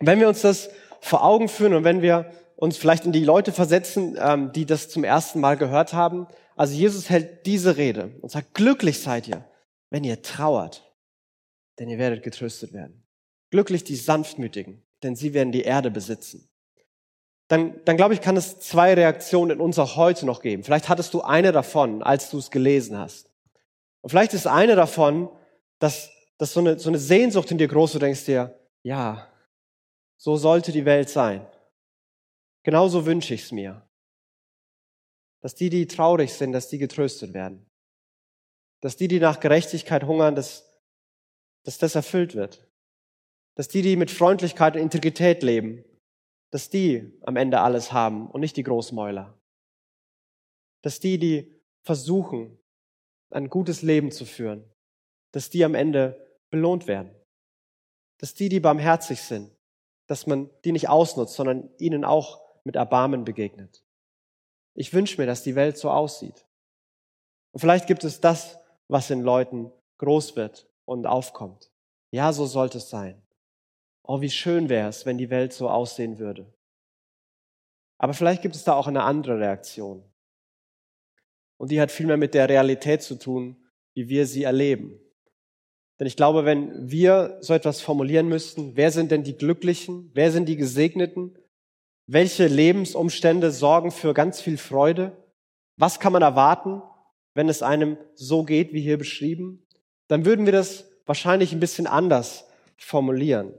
wenn 0.00 0.20
wir 0.20 0.28
uns 0.28 0.40
das 0.40 0.70
vor 1.00 1.24
Augen 1.24 1.48
führen 1.48 1.74
und 1.74 1.84
wenn 1.84 2.02
wir 2.02 2.30
uns 2.60 2.76
vielleicht 2.76 3.06
in 3.06 3.12
die 3.12 3.24
Leute 3.24 3.52
versetzen, 3.52 4.18
ähm, 4.20 4.52
die 4.52 4.66
das 4.66 4.90
zum 4.90 5.02
ersten 5.02 5.40
Mal 5.40 5.56
gehört 5.56 5.94
haben. 5.94 6.26
Also 6.56 6.74
Jesus 6.74 7.08
hält 7.08 7.46
diese 7.46 7.78
Rede 7.78 8.12
und 8.20 8.30
sagt, 8.30 8.54
glücklich 8.54 9.00
seid 9.00 9.26
ihr, 9.28 9.46
wenn 9.88 10.04
ihr 10.04 10.20
trauert, 10.20 10.94
denn 11.78 11.88
ihr 11.88 11.98
werdet 11.98 12.22
getröstet 12.22 12.74
werden. 12.74 13.02
Glücklich 13.50 13.82
die 13.82 13.96
Sanftmütigen, 13.96 14.82
denn 15.02 15.16
sie 15.16 15.32
werden 15.32 15.52
die 15.52 15.62
Erde 15.62 15.90
besitzen. 15.90 16.50
Dann, 17.48 17.80
dann 17.86 17.96
glaube 17.96 18.12
ich, 18.12 18.20
kann 18.20 18.36
es 18.36 18.60
zwei 18.60 18.92
Reaktionen 18.92 19.52
in 19.52 19.60
uns 19.60 19.78
auch 19.78 19.96
heute 19.96 20.26
noch 20.26 20.42
geben. 20.42 20.62
Vielleicht 20.62 20.90
hattest 20.90 21.14
du 21.14 21.22
eine 21.22 21.52
davon, 21.52 22.02
als 22.02 22.30
du 22.30 22.38
es 22.38 22.50
gelesen 22.50 22.98
hast. 22.98 23.30
Und 24.02 24.10
vielleicht 24.10 24.34
ist 24.34 24.46
eine 24.46 24.76
davon, 24.76 25.30
dass, 25.80 26.12
dass 26.38 26.52
so, 26.52 26.60
eine, 26.60 26.78
so 26.78 26.88
eine 26.90 26.98
Sehnsucht 26.98 27.50
in 27.50 27.58
dir 27.58 27.66
groß, 27.66 27.92
du 27.92 27.98
denkst 27.98 28.26
dir, 28.26 28.56
ja, 28.84 29.26
so 30.16 30.36
sollte 30.36 30.70
die 30.70 30.84
Welt 30.84 31.08
sein. 31.08 31.46
Genauso 32.62 33.06
wünsche 33.06 33.34
ich 33.34 33.44
es 33.44 33.52
mir. 33.52 33.88
Dass 35.42 35.54
die, 35.54 35.70
die 35.70 35.86
traurig 35.86 36.32
sind, 36.32 36.52
dass 36.52 36.68
die 36.68 36.78
getröstet 36.78 37.32
werden. 37.32 37.66
Dass 38.82 38.96
die, 38.96 39.08
die 39.08 39.18
nach 39.18 39.40
Gerechtigkeit 39.40 40.04
hungern, 40.04 40.34
dass, 40.34 40.70
dass 41.64 41.78
das 41.78 41.94
erfüllt 41.94 42.34
wird. 42.34 42.68
Dass 43.56 43.68
die, 43.68 43.80
die 43.80 43.96
mit 43.96 44.10
Freundlichkeit 44.10 44.76
und 44.76 44.82
Integrität 44.82 45.42
leben, 45.42 45.84
dass 46.50 46.68
die 46.68 47.18
am 47.22 47.36
Ende 47.36 47.60
alles 47.60 47.92
haben 47.92 48.30
und 48.30 48.40
nicht 48.40 48.56
die 48.56 48.62
Großmäuler. 48.62 49.38
Dass 50.82 51.00
die, 51.00 51.18
die 51.18 51.62
versuchen, 51.82 52.58
ein 53.30 53.48
gutes 53.48 53.80
Leben 53.80 54.10
zu 54.10 54.26
führen, 54.26 54.70
dass 55.32 55.50
die 55.50 55.64
am 55.64 55.74
Ende 55.74 56.38
belohnt 56.50 56.86
werden. 56.86 57.14
Dass 58.18 58.34
die, 58.34 58.48
die 58.48 58.60
barmherzig 58.60 59.22
sind, 59.22 59.50
dass 60.06 60.26
man 60.26 60.50
die 60.64 60.72
nicht 60.72 60.88
ausnutzt, 60.88 61.34
sondern 61.34 61.70
ihnen 61.78 62.04
auch 62.04 62.40
mit 62.64 62.76
Erbarmen 62.76 63.24
begegnet. 63.24 63.84
Ich 64.74 64.92
wünsche 64.92 65.20
mir, 65.20 65.26
dass 65.26 65.42
die 65.42 65.54
Welt 65.54 65.78
so 65.78 65.90
aussieht. 65.90 66.46
Und 67.52 67.60
vielleicht 67.60 67.86
gibt 67.86 68.04
es 68.04 68.20
das, 68.20 68.58
was 68.88 69.10
in 69.10 69.22
Leuten 69.22 69.72
groß 69.98 70.36
wird 70.36 70.68
und 70.84 71.06
aufkommt. 71.06 71.70
Ja, 72.10 72.32
so 72.32 72.46
sollte 72.46 72.78
es 72.78 72.90
sein. 72.90 73.22
Oh, 74.02 74.20
wie 74.20 74.30
schön 74.30 74.68
wäre 74.68 74.88
es, 74.88 75.06
wenn 75.06 75.18
die 75.18 75.30
Welt 75.30 75.52
so 75.52 75.68
aussehen 75.68 76.18
würde. 76.18 76.52
Aber 77.98 78.14
vielleicht 78.14 78.42
gibt 78.42 78.56
es 78.56 78.64
da 78.64 78.74
auch 78.74 78.86
eine 78.86 79.04
andere 79.04 79.38
Reaktion. 79.38 80.02
Und 81.58 81.70
die 81.70 81.80
hat 81.80 81.90
viel 81.90 82.06
mehr 82.06 82.16
mit 82.16 82.34
der 82.34 82.48
Realität 82.48 83.02
zu 83.02 83.16
tun, 83.16 83.62
wie 83.94 84.08
wir 84.08 84.26
sie 84.26 84.44
erleben. 84.44 84.98
Denn 86.00 86.06
ich 86.06 86.16
glaube, 86.16 86.46
wenn 86.46 86.90
wir 86.90 87.36
so 87.42 87.52
etwas 87.52 87.82
formulieren 87.82 88.26
müssten, 88.26 88.74
wer 88.74 88.90
sind 88.90 89.10
denn 89.10 89.22
die 89.22 89.36
Glücklichen? 89.36 90.10
Wer 90.14 90.32
sind 90.32 90.46
die 90.46 90.56
Gesegneten? 90.56 91.38
Welche 92.06 92.46
Lebensumstände 92.46 93.50
sorgen 93.50 93.90
für 93.90 94.14
ganz 94.14 94.40
viel 94.40 94.56
Freude? 94.56 95.12
Was 95.76 96.00
kann 96.00 96.14
man 96.14 96.22
erwarten, 96.22 96.82
wenn 97.34 97.50
es 97.50 97.62
einem 97.62 97.98
so 98.14 98.44
geht, 98.44 98.72
wie 98.72 98.80
hier 98.80 98.96
beschrieben? 98.96 99.66
Dann 100.08 100.24
würden 100.24 100.46
wir 100.46 100.54
das 100.54 100.86
wahrscheinlich 101.04 101.52
ein 101.52 101.60
bisschen 101.60 101.86
anders 101.86 102.46
formulieren. 102.78 103.52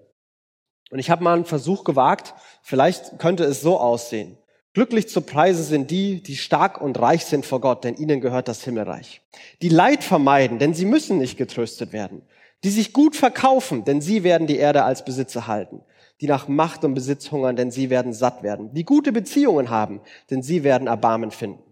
Und 0.89 0.97
ich 0.97 1.11
habe 1.11 1.23
mal 1.23 1.35
einen 1.35 1.45
Versuch 1.45 1.83
gewagt, 1.83 2.33
vielleicht 2.63 3.19
könnte 3.19 3.43
es 3.43 3.61
so 3.61 3.79
aussehen. 3.79 4.37
Glücklich 4.73 5.09
zu 5.09 5.19
preisen 5.19 5.65
sind 5.65 5.91
die, 5.91 6.23
die 6.23 6.37
stark 6.37 6.79
und 6.79 6.97
reich 6.97 7.25
sind 7.25 7.45
vor 7.45 7.59
Gott, 7.59 7.83
denn 7.83 7.95
ihnen 7.95 8.21
gehört 8.21 8.47
das 8.47 8.63
Himmelreich. 8.63 9.21
Die 9.61 9.67
Leid 9.67 10.01
vermeiden, 10.01 10.59
denn 10.59 10.73
sie 10.73 10.85
müssen 10.85 11.17
nicht 11.17 11.37
getröstet 11.37 11.91
werden. 11.91 12.21
Die 12.63 12.69
sich 12.69 12.93
gut 12.93 13.17
verkaufen, 13.17 13.83
denn 13.83 13.99
sie 13.99 14.23
werden 14.23 14.47
die 14.47 14.57
Erde 14.57 14.83
als 14.83 15.03
Besitzer 15.03 15.47
halten. 15.47 15.81
Die 16.21 16.27
nach 16.27 16.47
Macht 16.47 16.85
und 16.85 16.93
Besitz 16.93 17.31
hungern, 17.31 17.57
denn 17.57 17.69
sie 17.69 17.89
werden 17.89 18.13
satt 18.13 18.43
werden. 18.43 18.73
Die 18.73 18.85
gute 18.85 19.11
Beziehungen 19.11 19.69
haben, 19.69 19.99
denn 20.29 20.41
sie 20.41 20.63
werden 20.63 20.87
Erbarmen 20.87 21.31
finden. 21.31 21.63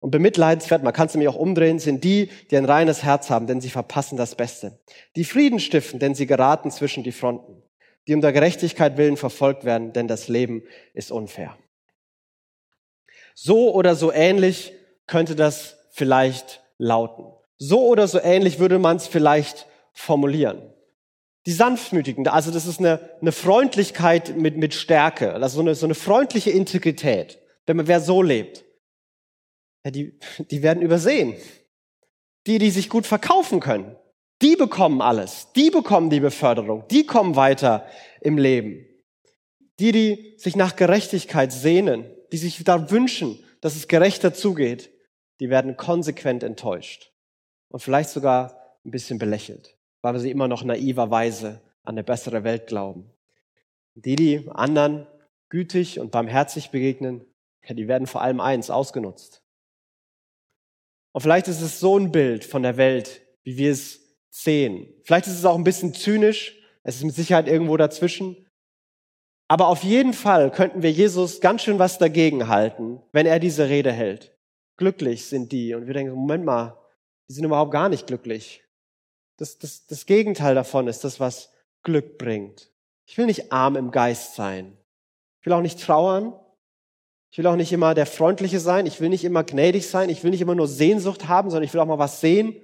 Und 0.00 0.10
bemitleidenswert, 0.10 0.82
man 0.82 0.92
kann 0.92 1.06
es 1.06 1.14
nämlich 1.14 1.28
auch 1.28 1.36
umdrehen, 1.36 1.78
sind 1.78 2.04
die, 2.04 2.28
die 2.50 2.58
ein 2.58 2.66
reines 2.66 3.02
Herz 3.02 3.30
haben, 3.30 3.46
denn 3.46 3.62
sie 3.62 3.70
verpassen 3.70 4.18
das 4.18 4.34
Beste. 4.34 4.78
Die 5.14 5.24
Frieden 5.24 5.58
stiften, 5.58 6.00
denn 6.00 6.14
sie 6.14 6.26
geraten 6.26 6.70
zwischen 6.70 7.02
die 7.02 7.12
Fronten. 7.12 7.62
Die 8.06 8.14
um 8.14 8.20
der 8.20 8.32
Gerechtigkeit 8.32 8.98
willen 8.98 9.16
verfolgt 9.16 9.64
werden, 9.64 9.94
denn 9.94 10.06
das 10.06 10.28
Leben 10.28 10.64
ist 10.92 11.10
unfair. 11.10 11.56
So 13.38 13.74
oder 13.74 13.94
so 13.94 14.10
ähnlich 14.10 14.72
könnte 15.06 15.36
das 15.36 15.76
vielleicht 15.90 16.62
lauten. 16.78 17.26
So 17.58 17.86
oder 17.86 18.08
so 18.08 18.18
ähnlich 18.18 18.58
würde 18.58 18.78
man 18.78 18.96
es 18.96 19.06
vielleicht 19.06 19.66
formulieren. 19.92 20.72
Die 21.44 21.52
Sanftmütigen, 21.52 22.26
also 22.28 22.50
das 22.50 22.66
ist 22.66 22.80
eine, 22.80 23.10
eine 23.20 23.32
Freundlichkeit 23.32 24.36
mit, 24.36 24.56
mit 24.56 24.74
Stärke, 24.74 25.34
also 25.34 25.56
so 25.56 25.60
eine, 25.60 25.74
so 25.74 25.86
eine 25.86 25.94
freundliche 25.94 26.50
Integrität. 26.50 27.38
Wenn 27.66 27.76
man 27.76 27.86
wer 27.86 28.00
so 28.00 28.22
lebt, 28.22 28.64
ja, 29.84 29.90
die, 29.90 30.18
die 30.50 30.62
werden 30.62 30.82
übersehen. 30.82 31.34
Die, 32.46 32.58
die 32.58 32.70
sich 32.70 32.88
gut 32.88 33.06
verkaufen 33.06 33.60
können, 33.60 33.96
die 34.40 34.56
bekommen 34.56 35.02
alles. 35.02 35.52
Die 35.54 35.70
bekommen 35.70 36.08
die 36.10 36.20
Beförderung. 36.20 36.84
Die 36.90 37.04
kommen 37.04 37.36
weiter 37.36 37.86
im 38.20 38.38
Leben. 38.38 38.86
Die, 39.78 39.92
die 39.92 40.34
sich 40.38 40.56
nach 40.56 40.74
Gerechtigkeit 40.74 41.52
sehnen, 41.52 42.10
die 42.32 42.38
sich 42.38 42.62
da 42.64 42.90
wünschen, 42.90 43.38
dass 43.60 43.76
es 43.76 43.88
gerechter 43.88 44.34
zugeht, 44.34 44.90
die 45.40 45.50
werden 45.50 45.76
konsequent 45.76 46.42
enttäuscht 46.42 47.12
und 47.68 47.80
vielleicht 47.80 48.10
sogar 48.10 48.78
ein 48.84 48.90
bisschen 48.90 49.18
belächelt, 49.18 49.76
weil 50.02 50.18
sie 50.18 50.30
immer 50.30 50.48
noch 50.48 50.64
naiverweise 50.64 51.60
an 51.82 51.94
eine 51.94 52.04
bessere 52.04 52.44
Welt 52.44 52.66
glauben. 52.66 53.10
Die, 53.94 54.16
die 54.16 54.48
anderen 54.50 55.06
gütig 55.48 56.00
und 56.00 56.10
barmherzig 56.10 56.70
begegnen, 56.70 57.24
die 57.68 57.88
werden 57.88 58.06
vor 58.06 58.22
allem 58.22 58.40
eins 58.40 58.70
ausgenutzt. 58.70 59.42
Und 61.12 61.22
vielleicht 61.22 61.48
ist 61.48 61.62
es 61.62 61.80
so 61.80 61.98
ein 61.98 62.12
Bild 62.12 62.44
von 62.44 62.62
der 62.62 62.76
Welt, 62.76 63.22
wie 63.42 63.56
wir 63.56 63.72
es 63.72 64.00
sehen. 64.30 64.92
Vielleicht 65.02 65.26
ist 65.26 65.38
es 65.38 65.44
auch 65.44 65.56
ein 65.56 65.64
bisschen 65.64 65.94
zynisch, 65.94 66.56
es 66.82 66.96
ist 66.96 67.04
mit 67.04 67.14
Sicherheit 67.14 67.48
irgendwo 67.48 67.76
dazwischen, 67.76 68.45
aber 69.48 69.68
auf 69.68 69.84
jeden 69.84 70.12
Fall 70.12 70.50
könnten 70.50 70.82
wir 70.82 70.90
Jesus 70.90 71.40
ganz 71.40 71.62
schön 71.62 71.78
was 71.78 71.98
dagegen 71.98 72.48
halten, 72.48 73.00
wenn 73.12 73.26
er 73.26 73.38
diese 73.38 73.68
Rede 73.68 73.92
hält. 73.92 74.36
Glücklich 74.76 75.26
sind 75.26 75.52
die. 75.52 75.74
Und 75.74 75.86
wir 75.86 75.94
denken, 75.94 76.14
Moment 76.14 76.44
mal, 76.44 76.76
die 77.28 77.34
sind 77.34 77.44
überhaupt 77.44 77.70
gar 77.70 77.88
nicht 77.88 78.06
glücklich. 78.06 78.64
Das, 79.36 79.58
das, 79.58 79.86
das 79.86 80.06
Gegenteil 80.06 80.54
davon 80.54 80.88
ist 80.88 81.04
das, 81.04 81.20
was 81.20 81.52
Glück 81.82 82.18
bringt. 82.18 82.70
Ich 83.06 83.16
will 83.16 83.26
nicht 83.26 83.52
arm 83.52 83.76
im 83.76 83.90
Geist 83.90 84.34
sein. 84.34 84.76
Ich 85.40 85.46
will 85.46 85.52
auch 85.52 85.62
nicht 85.62 85.80
trauern. 85.80 86.34
Ich 87.30 87.38
will 87.38 87.46
auch 87.46 87.56
nicht 87.56 87.72
immer 87.72 87.94
der 87.94 88.06
Freundliche 88.06 88.58
sein. 88.58 88.86
Ich 88.86 89.00
will 89.00 89.10
nicht 89.10 89.24
immer 89.24 89.44
gnädig 89.44 89.86
sein. 89.86 90.08
Ich 90.08 90.24
will 90.24 90.30
nicht 90.30 90.40
immer 90.40 90.54
nur 90.54 90.66
Sehnsucht 90.66 91.28
haben, 91.28 91.50
sondern 91.50 91.64
ich 91.64 91.72
will 91.72 91.80
auch 91.80 91.86
mal 91.86 91.98
was 91.98 92.20
sehen. 92.20 92.60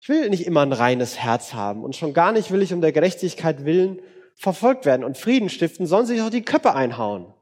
Ich 0.00 0.08
will 0.08 0.28
nicht 0.30 0.46
immer 0.46 0.62
ein 0.62 0.72
reines 0.72 1.18
Herz 1.18 1.54
haben. 1.54 1.84
Und 1.84 1.94
schon 1.94 2.14
gar 2.14 2.32
nicht 2.32 2.50
will 2.50 2.62
ich 2.62 2.72
um 2.72 2.80
der 2.80 2.92
Gerechtigkeit 2.92 3.64
willen 3.64 4.00
verfolgt 4.34 4.84
werden 4.84 5.04
und 5.04 5.18
Frieden 5.18 5.48
stiften, 5.48 5.86
sollen 5.86 6.06
sich 6.06 6.20
auch 6.20 6.30
die 6.30 6.44
Köpfe 6.44 6.74
einhauen. 6.74 7.32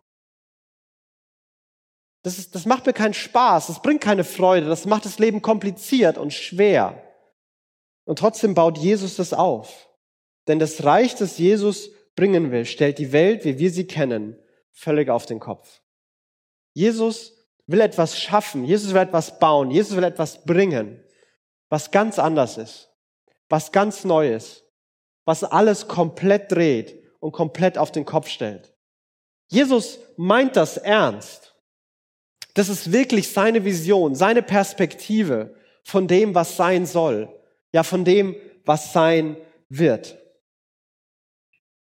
Das, 2.23 2.38
ist, 2.38 2.54
das 2.54 2.66
macht 2.66 2.87
mir 2.87 2.92
keinen 2.92 3.14
Spaß, 3.14 3.68
das 3.68 3.80
bringt 3.80 4.02
keine 4.02 4.25
Freude, 4.25 4.66
das 4.66 4.85
macht 4.85 5.06
das 5.06 5.18
Leben 5.18 5.40
kompliziert 5.40 6.18
und 6.18 6.32
schwer. 6.32 7.02
Und 8.04 8.18
trotzdem 8.18 8.54
baut 8.54 8.76
Jesus 8.76 9.16
das 9.16 9.32
auf. 9.32 9.88
Denn 10.47 10.59
das 10.59 10.85
Reich, 10.85 11.14
das 11.14 11.38
Jesus 11.38 11.90
bringen 12.16 12.50
will, 12.50 12.66
stellt 12.66 12.99
die 12.99 13.12
Welt, 13.12 13.44
wie 13.44 13.59
wir 13.59 13.70
sie 13.70 13.87
kennen, 13.87 14.37
völlig 14.73 15.09
auf 15.09 15.26
den 15.26 15.40
Kopf. 15.40 15.80
Jesus 16.75 17.35
will 17.66 17.80
etwas 17.80 18.18
schaffen, 18.18 18.64
Jesus 18.64 18.92
will 18.92 19.00
etwas 19.00 19.38
bauen, 19.38 19.70
Jesus 19.70 19.97
will 19.97 20.04
etwas 20.04 20.44
bringen, 20.44 21.02
was 21.68 21.90
ganz 21.90 22.18
anders 22.18 22.59
ist, 22.59 22.90
was 23.49 23.73
ganz 23.73 24.04
neu 24.04 24.35
ist 24.35 24.64
was 25.30 25.44
alles 25.44 25.87
komplett 25.87 26.50
dreht 26.50 27.00
und 27.20 27.30
komplett 27.30 27.78
auf 27.78 27.92
den 27.92 28.04
Kopf 28.04 28.26
stellt. 28.26 28.75
Jesus 29.46 30.00
meint 30.16 30.56
das 30.56 30.76
ernst. 30.76 31.54
Das 32.54 32.68
ist 32.68 32.90
wirklich 32.90 33.32
seine 33.32 33.64
Vision, 33.64 34.16
seine 34.16 34.42
Perspektive 34.42 35.54
von 35.84 36.08
dem, 36.08 36.34
was 36.34 36.56
sein 36.56 36.84
soll. 36.84 37.28
Ja, 37.72 37.84
von 37.84 38.04
dem, 38.04 38.34
was 38.64 38.92
sein 38.92 39.37
wird. 39.68 40.18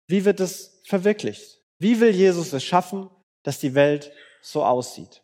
Wie 0.07 0.23
wird 0.23 0.39
es 0.39 0.79
verwirklicht? 0.85 1.59
Wie 1.79 1.99
will 1.99 2.11
Jesus 2.11 2.53
es 2.53 2.63
schaffen, 2.63 3.09
dass 3.43 3.59
die 3.59 3.75
Welt 3.75 4.13
so 4.41 4.63
aussieht? 4.63 5.21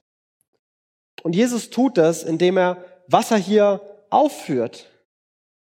Und 1.24 1.38
Jesus 1.38 1.70
tut 1.70 1.98
das, 1.98 2.24
indem 2.24 2.58
er, 2.58 2.84
was 3.08 3.32
er 3.32 3.38
hier 3.38 3.80
aufführt, 4.10 4.88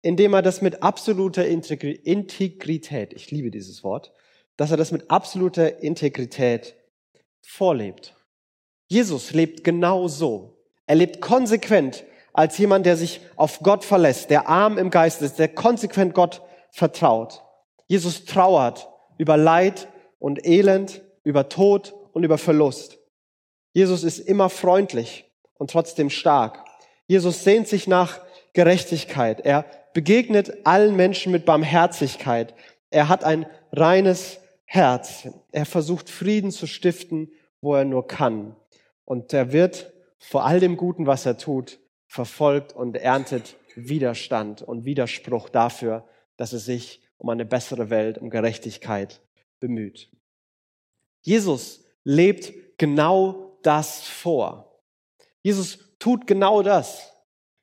indem 0.03 0.35
er 0.35 0.43
das 0.43 0.63
mit 0.63 0.83
absoluter 0.83 1.47
Integrität, 1.47 3.13
ich 3.13 3.31
liebe 3.31 3.51
dieses 3.51 3.83
Wort, 3.83 4.13
dass 4.57 4.71
er 4.71 4.77
das 4.77 4.93
mit 4.93 5.11
absoluter 5.11 5.83
Integrität 5.83 6.75
vorlebt. 7.43 8.15
Jesus 8.89 9.33
lebt 9.33 9.65
genau 9.65 10.09
so. 10.09 10.59
Er 10.87 10.97
lebt 10.97 11.21
konsequent 11.21 12.05
als 12.33 12.57
jemand, 12.59 12.87
der 12.87 12.97
sich 12.97 13.21
auf 13.37 13.61
Gott 13.61 13.85
verlässt, 13.85 14.31
der 14.31 14.49
arm 14.49 14.79
im 14.79 14.91
Geist 14.91 15.23
ist, 15.23 15.39
der 15.39 15.49
konsequent 15.49 16.15
Gott 16.15 16.43
vertraut. 16.71 17.43
Jesus 17.87 18.25
trauert 18.25 18.89
über 19.19 19.37
Leid 19.37 19.89
und 20.19 20.47
Elend, 20.47 21.03
über 21.25 21.49
Tod 21.49 21.95
und 22.13 22.25
über 22.25 22.39
Verlust. 22.39 22.99
Jesus 23.73 24.05
ist 24.05 24.19
immer 24.19 24.51
freundlich 24.51 25.31
und 25.55 25.71
trotzdem 25.71 26.11
stark. 26.11 26.65
Jesus 27.07 27.45
sehnt 27.45 27.69
sich 27.69 27.87
nach 27.87 28.21
Gerechtigkeit. 28.53 29.41
Er 29.41 29.65
begegnet 29.99 30.65
allen 30.65 30.95
Menschen 30.95 31.33
mit 31.33 31.45
Barmherzigkeit. 31.45 32.55
Er 32.89 33.09
hat 33.09 33.25
ein 33.25 33.47
reines 33.73 34.39
Herz. 34.65 35.27
Er 35.51 35.67
versucht 35.67 36.09
Frieden 36.09 36.53
zu 36.53 36.69
stiften, 36.69 37.33
wo 37.61 37.75
er 37.75 37.85
nur 37.85 38.07
kann. 38.07 38.55
Und 39.05 39.33
er 39.33 39.51
wird 39.53 39.93
vor 40.21 40.47
all 40.47 40.61
dem 40.61 40.77
Guten, 40.77 41.09
was 41.09 41.27
er 41.27 41.37
tut, 41.37 41.81
verfolgt 42.07 42.73
und 42.75 42.97
erntet 42.97 43.57
Widerstand 43.75 44.63
und 44.63 44.85
Widerspruch 44.85 45.49
dafür, 45.49 46.07
dass 46.37 46.53
er 46.53 46.61
sich 46.61 47.03
um 47.17 47.29
eine 47.31 47.45
bessere 47.45 47.91
Welt, 47.91 48.19
um 48.19 48.31
Gerechtigkeit 48.31 49.21
bemüht. 49.59 50.13
Jesus 51.23 51.83
lebt 52.05 52.79
genau 52.79 53.59
das 53.65 54.07
vor. 54.07 54.81
Jesus 55.43 55.81
tut 55.99 56.29
genau 56.29 56.63
das. 56.63 57.13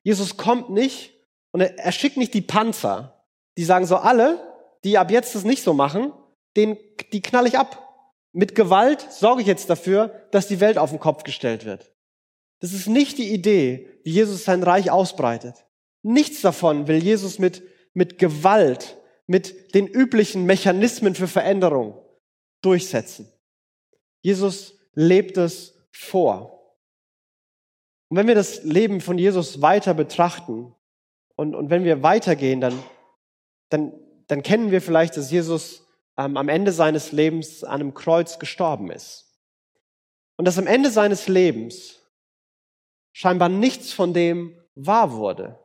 Jesus 0.02 0.36
kommt 0.36 0.68
nicht 0.68 1.15
und 1.56 1.62
er, 1.62 1.78
er 1.78 1.92
schickt 1.92 2.18
nicht 2.18 2.34
die 2.34 2.42
Panzer, 2.42 3.24
die 3.56 3.64
sagen 3.64 3.86
so, 3.86 3.96
alle, 3.96 4.38
die 4.84 4.98
ab 4.98 5.10
jetzt 5.10 5.34
das 5.34 5.44
nicht 5.44 5.62
so 5.62 5.72
machen, 5.72 6.12
den, 6.54 6.76
die 7.12 7.22
knall 7.22 7.46
ich 7.46 7.56
ab. 7.56 7.82
Mit 8.32 8.54
Gewalt 8.54 9.10
sorge 9.10 9.40
ich 9.40 9.46
jetzt 9.46 9.70
dafür, 9.70 10.28
dass 10.32 10.48
die 10.48 10.60
Welt 10.60 10.76
auf 10.76 10.90
den 10.90 11.00
Kopf 11.00 11.22
gestellt 11.22 11.64
wird. 11.64 11.94
Das 12.60 12.74
ist 12.74 12.88
nicht 12.88 13.16
die 13.16 13.32
Idee, 13.32 13.88
wie 14.04 14.10
Jesus 14.10 14.44
sein 14.44 14.62
Reich 14.62 14.90
ausbreitet. 14.90 15.64
Nichts 16.02 16.42
davon 16.42 16.88
will 16.88 17.02
Jesus 17.02 17.38
mit, 17.38 17.62
mit 17.94 18.18
Gewalt, 18.18 18.98
mit 19.26 19.74
den 19.74 19.86
üblichen 19.86 20.44
Mechanismen 20.44 21.14
für 21.14 21.26
Veränderung 21.26 21.98
durchsetzen. 22.60 23.32
Jesus 24.20 24.74
lebt 24.92 25.38
es 25.38 25.72
vor. 25.90 26.76
Und 28.08 28.18
wenn 28.18 28.26
wir 28.26 28.34
das 28.34 28.62
Leben 28.62 29.00
von 29.00 29.16
Jesus 29.16 29.62
weiter 29.62 29.94
betrachten 29.94 30.74
und, 31.36 31.54
und 31.54 31.70
wenn 31.70 31.84
wir 31.84 32.02
weitergehen, 32.02 32.60
dann, 32.60 32.82
dann, 33.68 33.92
dann 34.26 34.42
kennen 34.42 34.70
wir 34.70 34.80
vielleicht, 34.80 35.16
dass 35.16 35.30
Jesus 35.30 35.86
ähm, 36.16 36.36
am 36.36 36.48
Ende 36.48 36.72
seines 36.72 37.12
Lebens 37.12 37.62
an 37.62 37.80
einem 37.80 37.94
Kreuz 37.94 38.38
gestorben 38.38 38.90
ist. 38.90 39.24
Und 40.36 40.46
dass 40.46 40.58
am 40.58 40.66
Ende 40.66 40.90
seines 40.90 41.28
Lebens 41.28 42.00
scheinbar 43.12 43.48
nichts 43.48 43.92
von 43.92 44.12
dem 44.12 44.58
wahr 44.74 45.12
wurde. 45.12 45.58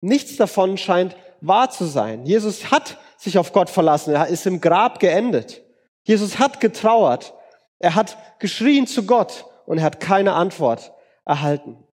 Nichts 0.00 0.36
davon 0.36 0.76
scheint 0.76 1.16
wahr 1.40 1.70
zu 1.70 1.84
sein. 1.84 2.24
Jesus 2.26 2.70
hat 2.70 2.98
sich 3.16 3.38
auf 3.38 3.52
Gott 3.52 3.70
verlassen. 3.70 4.14
Er 4.14 4.26
ist 4.26 4.46
im 4.46 4.60
Grab 4.60 5.00
geendet. 5.00 5.62
Jesus 6.04 6.38
hat 6.38 6.60
getrauert. 6.60 7.34
Er 7.78 7.94
hat 7.94 8.16
geschrien 8.38 8.86
zu 8.86 9.06
Gott 9.06 9.46
und 9.66 9.78
er 9.78 9.84
hat 9.84 10.00
keine 10.00 10.34
Antwort 10.34 10.92
erhalten. 11.24 11.85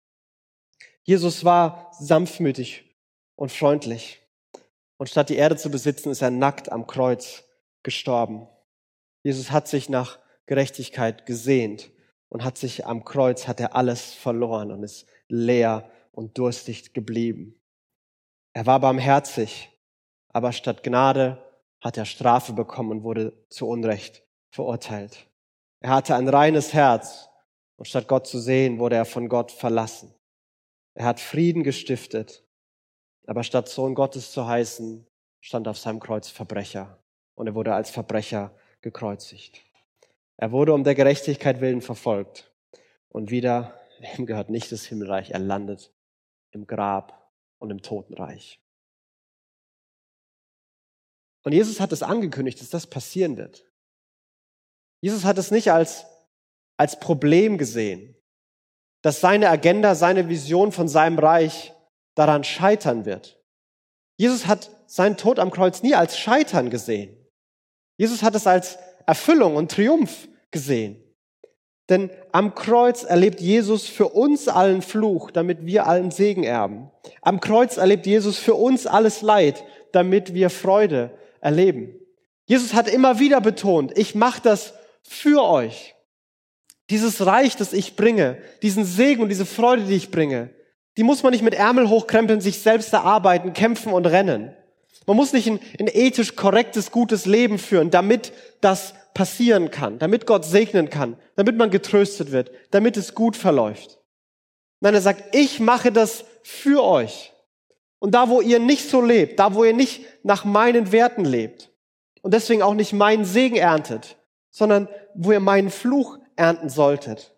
Jesus 1.04 1.44
war 1.44 1.90
sanftmütig 1.98 2.96
und 3.36 3.50
freundlich. 3.50 4.20
Und 4.98 5.08
statt 5.08 5.30
die 5.30 5.36
Erde 5.36 5.56
zu 5.56 5.70
besitzen, 5.70 6.10
ist 6.10 6.22
er 6.22 6.30
nackt 6.30 6.70
am 6.70 6.86
Kreuz 6.86 7.44
gestorben. 7.82 8.46
Jesus 9.24 9.50
hat 9.50 9.66
sich 9.66 9.88
nach 9.88 10.18
Gerechtigkeit 10.46 11.26
gesehnt 11.26 11.90
und 12.28 12.44
hat 12.44 12.56
sich 12.56 12.86
am 12.86 13.04
Kreuz, 13.04 13.48
hat 13.48 13.60
er 13.60 13.74
alles 13.74 14.12
verloren 14.12 14.70
und 14.70 14.82
ist 14.82 15.06
leer 15.28 15.90
und 16.12 16.38
durstig 16.38 16.92
geblieben. 16.92 17.60
Er 18.52 18.66
war 18.66 18.80
barmherzig, 18.80 19.70
aber 20.28 20.52
statt 20.52 20.82
Gnade 20.82 21.42
hat 21.80 21.96
er 21.96 22.04
Strafe 22.04 22.52
bekommen 22.52 22.90
und 22.90 23.02
wurde 23.02 23.32
zu 23.48 23.66
Unrecht 23.66 24.22
verurteilt. 24.50 25.26
Er 25.80 25.90
hatte 25.90 26.14
ein 26.14 26.28
reines 26.28 26.72
Herz 26.72 27.28
und 27.76 27.86
statt 27.86 28.06
Gott 28.06 28.26
zu 28.26 28.38
sehen, 28.38 28.78
wurde 28.78 28.96
er 28.96 29.04
von 29.04 29.28
Gott 29.28 29.50
verlassen. 29.50 30.14
Er 30.94 31.06
hat 31.06 31.20
Frieden 31.20 31.62
gestiftet, 31.62 32.44
aber 33.26 33.44
statt 33.44 33.68
Sohn 33.68 33.94
Gottes 33.94 34.32
zu 34.32 34.46
heißen, 34.46 35.06
stand 35.40 35.68
auf 35.68 35.78
seinem 35.78 36.00
Kreuz 36.00 36.28
Verbrecher 36.28 37.02
und 37.34 37.46
er 37.46 37.54
wurde 37.54 37.74
als 37.74 37.90
Verbrecher 37.90 38.54
gekreuzigt. 38.80 39.62
Er 40.36 40.52
wurde 40.52 40.74
um 40.74 40.84
der 40.84 40.94
Gerechtigkeit 40.94 41.60
willen 41.60 41.82
verfolgt 41.82 42.52
und 43.08 43.30
wieder, 43.30 43.80
ihm 44.18 44.26
gehört 44.26 44.50
nicht 44.50 44.70
das 44.72 44.84
Himmelreich, 44.84 45.30
er 45.30 45.38
landet 45.38 45.92
im 46.50 46.66
Grab 46.66 47.32
und 47.58 47.70
im 47.70 47.80
Totenreich. 47.80 48.60
Und 51.44 51.52
Jesus 51.52 51.80
hat 51.80 51.92
es 51.92 52.02
angekündigt, 52.02 52.60
dass 52.60 52.70
das 52.70 52.86
passieren 52.86 53.36
wird. 53.36 53.68
Jesus 55.00 55.24
hat 55.24 55.38
es 55.38 55.50
nicht 55.50 55.72
als, 55.72 56.04
als 56.76 57.00
Problem 57.00 57.58
gesehen, 57.58 58.16
dass 59.02 59.20
seine 59.20 59.50
Agenda, 59.50 59.94
seine 59.94 60.28
Vision 60.28 60.72
von 60.72 60.88
seinem 60.88 61.18
Reich 61.18 61.72
daran 62.14 62.44
scheitern 62.44 63.04
wird. 63.04 63.38
Jesus 64.16 64.46
hat 64.46 64.70
seinen 64.86 65.16
Tod 65.16 65.38
am 65.38 65.50
Kreuz 65.50 65.82
nie 65.82 65.94
als 65.94 66.18
Scheitern 66.18 66.70
gesehen. 66.70 67.16
Jesus 67.96 68.22
hat 68.22 68.34
es 68.34 68.46
als 68.46 68.78
Erfüllung 69.06 69.56
und 69.56 69.70
Triumph 69.70 70.28
gesehen. 70.50 71.02
Denn 71.88 72.10
am 72.30 72.54
Kreuz 72.54 73.02
erlebt 73.02 73.40
Jesus 73.40 73.86
für 73.86 74.08
uns 74.08 74.48
allen 74.48 74.82
Fluch, 74.82 75.30
damit 75.30 75.66
wir 75.66 75.86
allen 75.86 76.10
Segen 76.10 76.44
erben. 76.44 76.90
Am 77.20 77.40
Kreuz 77.40 77.76
erlebt 77.76 78.06
Jesus 78.06 78.38
für 78.38 78.54
uns 78.54 78.86
alles 78.86 79.22
Leid, 79.22 79.64
damit 79.90 80.32
wir 80.32 80.48
Freude 80.48 81.10
erleben. 81.40 81.94
Jesus 82.46 82.74
hat 82.74 82.88
immer 82.88 83.18
wieder 83.18 83.40
betont, 83.40 83.96
ich 83.98 84.14
mache 84.14 84.40
das 84.42 84.74
für 85.02 85.42
euch. 85.42 85.94
Dieses 86.90 87.24
Reich, 87.24 87.56
das 87.56 87.72
ich 87.72 87.96
bringe, 87.96 88.38
diesen 88.62 88.84
Segen 88.84 89.22
und 89.22 89.28
diese 89.28 89.46
Freude, 89.46 89.84
die 89.84 89.94
ich 89.94 90.10
bringe, 90.10 90.50
die 90.96 91.04
muss 91.04 91.22
man 91.22 91.32
nicht 91.32 91.42
mit 91.42 91.54
Ärmel 91.54 91.88
hochkrempeln, 91.88 92.40
sich 92.40 92.60
selbst 92.60 92.92
erarbeiten, 92.92 93.52
kämpfen 93.54 93.92
und 93.92 94.06
rennen. 94.06 94.54
Man 95.06 95.16
muss 95.16 95.32
nicht 95.32 95.48
ein, 95.48 95.60
ein 95.80 95.88
ethisch 95.88 96.36
korrektes, 96.36 96.90
gutes 96.90 97.26
Leben 97.26 97.58
führen, 97.58 97.90
damit 97.90 98.32
das 98.60 98.94
passieren 99.14 99.70
kann, 99.70 99.98
damit 99.98 100.26
Gott 100.26 100.44
segnen 100.44 100.90
kann, 100.90 101.16
damit 101.36 101.56
man 101.56 101.70
getröstet 101.70 102.32
wird, 102.32 102.50
damit 102.70 102.96
es 102.96 103.14
gut 103.14 103.36
verläuft. 103.36 103.98
Nein, 104.80 104.94
er 104.94 105.00
sagt, 105.00 105.34
ich 105.34 105.60
mache 105.60 105.92
das 105.92 106.24
für 106.42 106.82
euch. 106.82 107.32
Und 107.98 108.14
da, 108.14 108.28
wo 108.28 108.40
ihr 108.40 108.58
nicht 108.58 108.88
so 108.88 109.00
lebt, 109.00 109.38
da, 109.38 109.54
wo 109.54 109.64
ihr 109.64 109.74
nicht 109.74 110.04
nach 110.24 110.44
meinen 110.44 110.90
Werten 110.92 111.24
lebt 111.24 111.70
und 112.22 112.34
deswegen 112.34 112.62
auch 112.62 112.74
nicht 112.74 112.92
meinen 112.92 113.24
Segen 113.24 113.56
erntet, 113.56 114.16
sondern 114.50 114.88
wo 115.14 115.32
ihr 115.32 115.40
meinen 115.40 115.70
Fluch 115.70 116.18
ernten 116.36 116.68
solltet. 116.68 117.36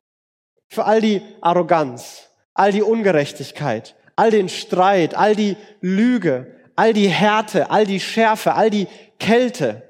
Für 0.69 0.85
all 0.85 1.01
die 1.01 1.23
Arroganz, 1.41 2.29
all 2.55 2.73
die 2.73 2.83
Ungerechtigkeit, 2.83 3.95
all 4.17 4.31
den 4.31 4.49
Streit, 4.49 5.15
all 5.15 5.35
die 5.37 5.57
Lüge, 5.81 6.61
all 6.77 6.93
die 6.93 7.09
Härte, 7.09 7.71
all 7.71 7.87
die 7.87 8.01
Schärfe, 8.01 8.55
all 8.55 8.71
die 8.71 8.89
Kälte, 9.19 9.89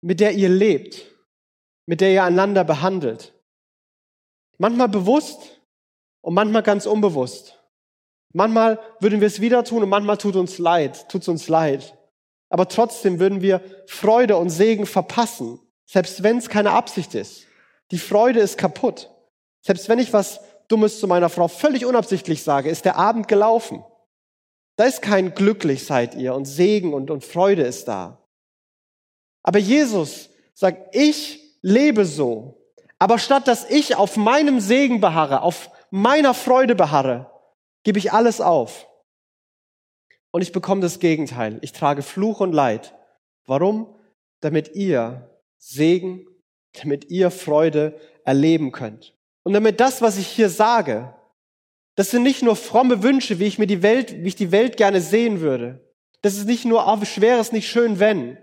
mit 0.00 0.20
der 0.20 0.32
ihr 0.32 0.48
lebt, 0.48 1.04
mit 1.86 2.00
der 2.00 2.12
ihr 2.12 2.24
einander 2.24 2.64
behandelt. 2.64 3.34
Manchmal 4.58 4.88
bewusst 4.88 5.60
und 6.22 6.34
manchmal 6.34 6.62
ganz 6.62 6.86
unbewusst. 6.86 7.58
Manchmal 8.32 8.78
würden 9.00 9.20
wir 9.20 9.26
es 9.26 9.40
wieder 9.40 9.64
tun 9.64 9.82
und 9.82 9.88
manchmal 9.88 10.18
tut 10.18 10.36
uns 10.36 10.58
leid, 10.58 11.08
tut's 11.08 11.28
uns 11.28 11.48
leid. 11.48 11.96
Aber 12.48 12.68
trotzdem 12.68 13.18
würden 13.18 13.40
wir 13.40 13.60
Freude 13.86 14.36
und 14.36 14.50
Segen 14.50 14.86
verpassen, 14.86 15.60
selbst 15.84 16.22
wenn 16.22 16.38
es 16.38 16.48
keine 16.48 16.72
Absicht 16.72 17.14
ist. 17.14 17.45
Die 17.90 17.98
Freude 17.98 18.40
ist 18.40 18.58
kaputt. 18.58 19.10
Selbst 19.60 19.88
wenn 19.88 19.98
ich 19.98 20.12
was 20.12 20.40
Dummes 20.68 21.00
zu 21.00 21.06
meiner 21.06 21.28
Frau 21.28 21.48
völlig 21.48 21.86
unabsichtlich 21.86 22.42
sage, 22.42 22.70
ist 22.70 22.84
der 22.84 22.96
Abend 22.96 23.28
gelaufen. 23.28 23.84
Da 24.76 24.84
ist 24.84 25.00
kein 25.00 25.34
glücklich 25.34 25.86
seid 25.86 26.14
ihr 26.14 26.34
und 26.34 26.44
Segen 26.44 26.92
und, 26.92 27.10
und 27.10 27.24
Freude 27.24 27.62
ist 27.62 27.88
da. 27.88 28.18
Aber 29.42 29.58
Jesus 29.58 30.28
sagt, 30.54 30.94
ich 30.94 31.40
lebe 31.62 32.04
so. 32.04 32.60
Aber 32.98 33.18
statt 33.18 33.48
dass 33.48 33.68
ich 33.68 33.96
auf 33.96 34.16
meinem 34.16 34.60
Segen 34.60 35.00
beharre, 35.00 35.42
auf 35.42 35.70
meiner 35.90 36.34
Freude 36.34 36.74
beharre, 36.74 37.30
gebe 37.84 37.98
ich 37.98 38.12
alles 38.12 38.40
auf. 38.40 38.88
Und 40.30 40.42
ich 40.42 40.52
bekomme 40.52 40.82
das 40.82 40.98
Gegenteil. 40.98 41.58
Ich 41.62 41.72
trage 41.72 42.02
Fluch 42.02 42.40
und 42.40 42.52
Leid. 42.52 42.94
Warum? 43.46 43.94
Damit 44.40 44.74
ihr 44.74 45.30
Segen, 45.56 46.26
damit 46.82 47.10
ihr 47.10 47.30
Freude 47.30 47.98
erleben 48.24 48.72
könnt. 48.72 49.14
Und 49.42 49.52
damit 49.52 49.80
das, 49.80 50.02
was 50.02 50.18
ich 50.18 50.26
hier 50.26 50.48
sage, 50.48 51.14
das 51.94 52.10
sind 52.10 52.22
nicht 52.22 52.42
nur 52.42 52.56
fromme 52.56 53.02
Wünsche, 53.02 53.38
wie 53.38 53.46
ich 53.46 53.58
mir 53.58 53.66
die 53.66 53.82
Welt, 53.82 54.22
wie 54.22 54.28
ich 54.28 54.36
die 54.36 54.52
Welt 54.52 54.76
gerne 54.76 55.00
sehen 55.00 55.40
würde. 55.40 55.80
Das 56.22 56.36
ist 56.36 56.46
nicht 56.46 56.64
nur 56.64 56.86
auf 56.86 57.06
schweres, 57.06 57.52
nicht 57.52 57.68
schön, 57.68 58.00
wenn, 58.00 58.38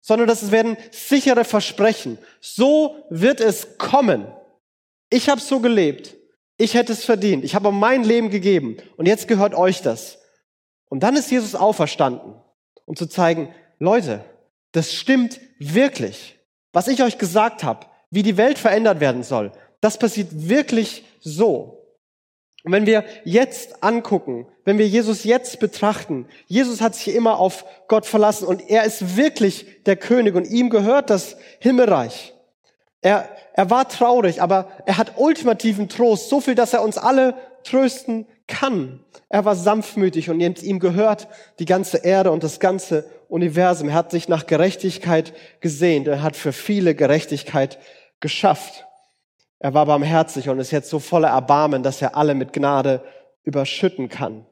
sondern 0.00 0.28
das 0.28 0.50
werden 0.50 0.76
sichere 0.90 1.44
Versprechen. 1.44 2.18
So 2.40 3.04
wird 3.08 3.40
es 3.40 3.78
kommen. 3.78 4.26
Ich 5.10 5.28
habe 5.28 5.40
so 5.40 5.60
gelebt. 5.60 6.14
Ich 6.56 6.74
hätte 6.74 6.92
es 6.92 7.04
verdient. 7.04 7.44
Ich 7.44 7.54
habe 7.54 7.72
mein 7.72 8.04
Leben 8.04 8.30
gegeben. 8.30 8.76
Und 8.96 9.06
jetzt 9.06 9.26
gehört 9.26 9.54
euch 9.54 9.82
das. 9.82 10.18
Und 10.88 11.02
dann 11.02 11.16
ist 11.16 11.30
Jesus 11.30 11.54
auferstanden, 11.54 12.34
um 12.84 12.94
zu 12.94 13.06
zeigen, 13.06 13.52
Leute, 13.78 14.24
das 14.72 14.92
stimmt 14.92 15.40
wirklich. 15.58 16.33
Was 16.74 16.88
ich 16.88 17.02
euch 17.04 17.18
gesagt 17.18 17.62
habe, 17.62 17.86
wie 18.10 18.24
die 18.24 18.36
Welt 18.36 18.58
verändert 18.58 18.98
werden 18.98 19.22
soll, 19.22 19.52
das 19.80 19.96
passiert 19.96 20.28
wirklich 20.32 21.04
so. 21.20 21.86
Und 22.64 22.72
wenn 22.72 22.84
wir 22.84 23.04
jetzt 23.24 23.84
angucken, 23.84 24.48
wenn 24.64 24.78
wir 24.78 24.88
Jesus 24.88 25.22
jetzt 25.22 25.60
betrachten, 25.60 26.26
Jesus 26.46 26.80
hat 26.80 26.96
sich 26.96 27.14
immer 27.14 27.38
auf 27.38 27.64
Gott 27.86 28.06
verlassen 28.06 28.48
und 28.48 28.70
er 28.70 28.84
ist 28.84 29.16
wirklich 29.16 29.84
der 29.84 29.96
König 29.96 30.34
und 30.34 30.50
ihm 30.50 30.68
gehört 30.68 31.10
das 31.10 31.36
Himmelreich. 31.60 32.34
Er, 33.02 33.28
er 33.52 33.70
war 33.70 33.88
traurig, 33.88 34.42
aber 34.42 34.68
er 34.84 34.98
hat 34.98 35.12
ultimativen 35.16 35.88
Trost, 35.88 36.28
so 36.28 36.40
viel, 36.40 36.56
dass 36.56 36.72
er 36.72 36.82
uns 36.82 36.98
alle 36.98 37.34
trösten 37.62 38.26
kann. 38.48 39.04
Er 39.28 39.44
war 39.44 39.54
sanftmütig 39.54 40.28
und 40.28 40.40
ihm 40.40 40.78
gehört 40.80 41.28
die 41.60 41.66
ganze 41.66 41.98
Erde 41.98 42.32
und 42.32 42.42
das 42.42 42.58
ganze 42.58 43.08
Universum. 43.34 43.88
Er 43.88 43.94
hat 43.96 44.12
sich 44.12 44.28
nach 44.28 44.46
Gerechtigkeit 44.46 45.34
gesehnt. 45.60 46.06
Er 46.06 46.22
hat 46.22 46.36
für 46.36 46.52
viele 46.52 46.94
Gerechtigkeit 46.94 47.78
geschafft. 48.20 48.86
Er 49.58 49.74
war 49.74 49.86
barmherzig 49.86 50.48
und 50.48 50.60
ist 50.60 50.70
jetzt 50.70 50.88
so 50.88 51.00
voller 51.00 51.28
Erbarmen, 51.28 51.82
dass 51.82 52.00
er 52.00 52.16
alle 52.16 52.34
mit 52.34 52.52
Gnade 52.52 53.04
überschütten 53.42 54.08
kann. 54.08 54.46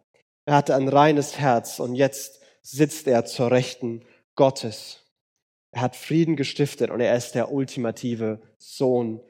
Er 0.47 0.57
hatte 0.57 0.75
ein 0.75 0.88
reines 0.88 1.38
Herz 1.38 1.79
und 1.79 1.95
jetzt 1.95 2.40
sitzt 2.62 3.07
er 3.07 3.25
zur 3.25 3.53
Rechten 3.53 4.05
Gottes. 4.35 5.01
Er 5.71 5.83
hat 5.83 5.97
Frieden 5.97 6.35
gestiftet 6.35 6.90
und 6.90 7.01
er 7.01 7.16
ist 7.16 7.37
der 7.37 7.53
ultimative 7.53 8.42
Sohn 8.59 9.21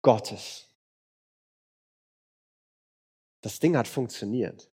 Gottes. 0.00 0.68
das 3.42 3.58
Ding 3.58 3.76
hat 3.76 3.88
funktioniert. 3.88 4.70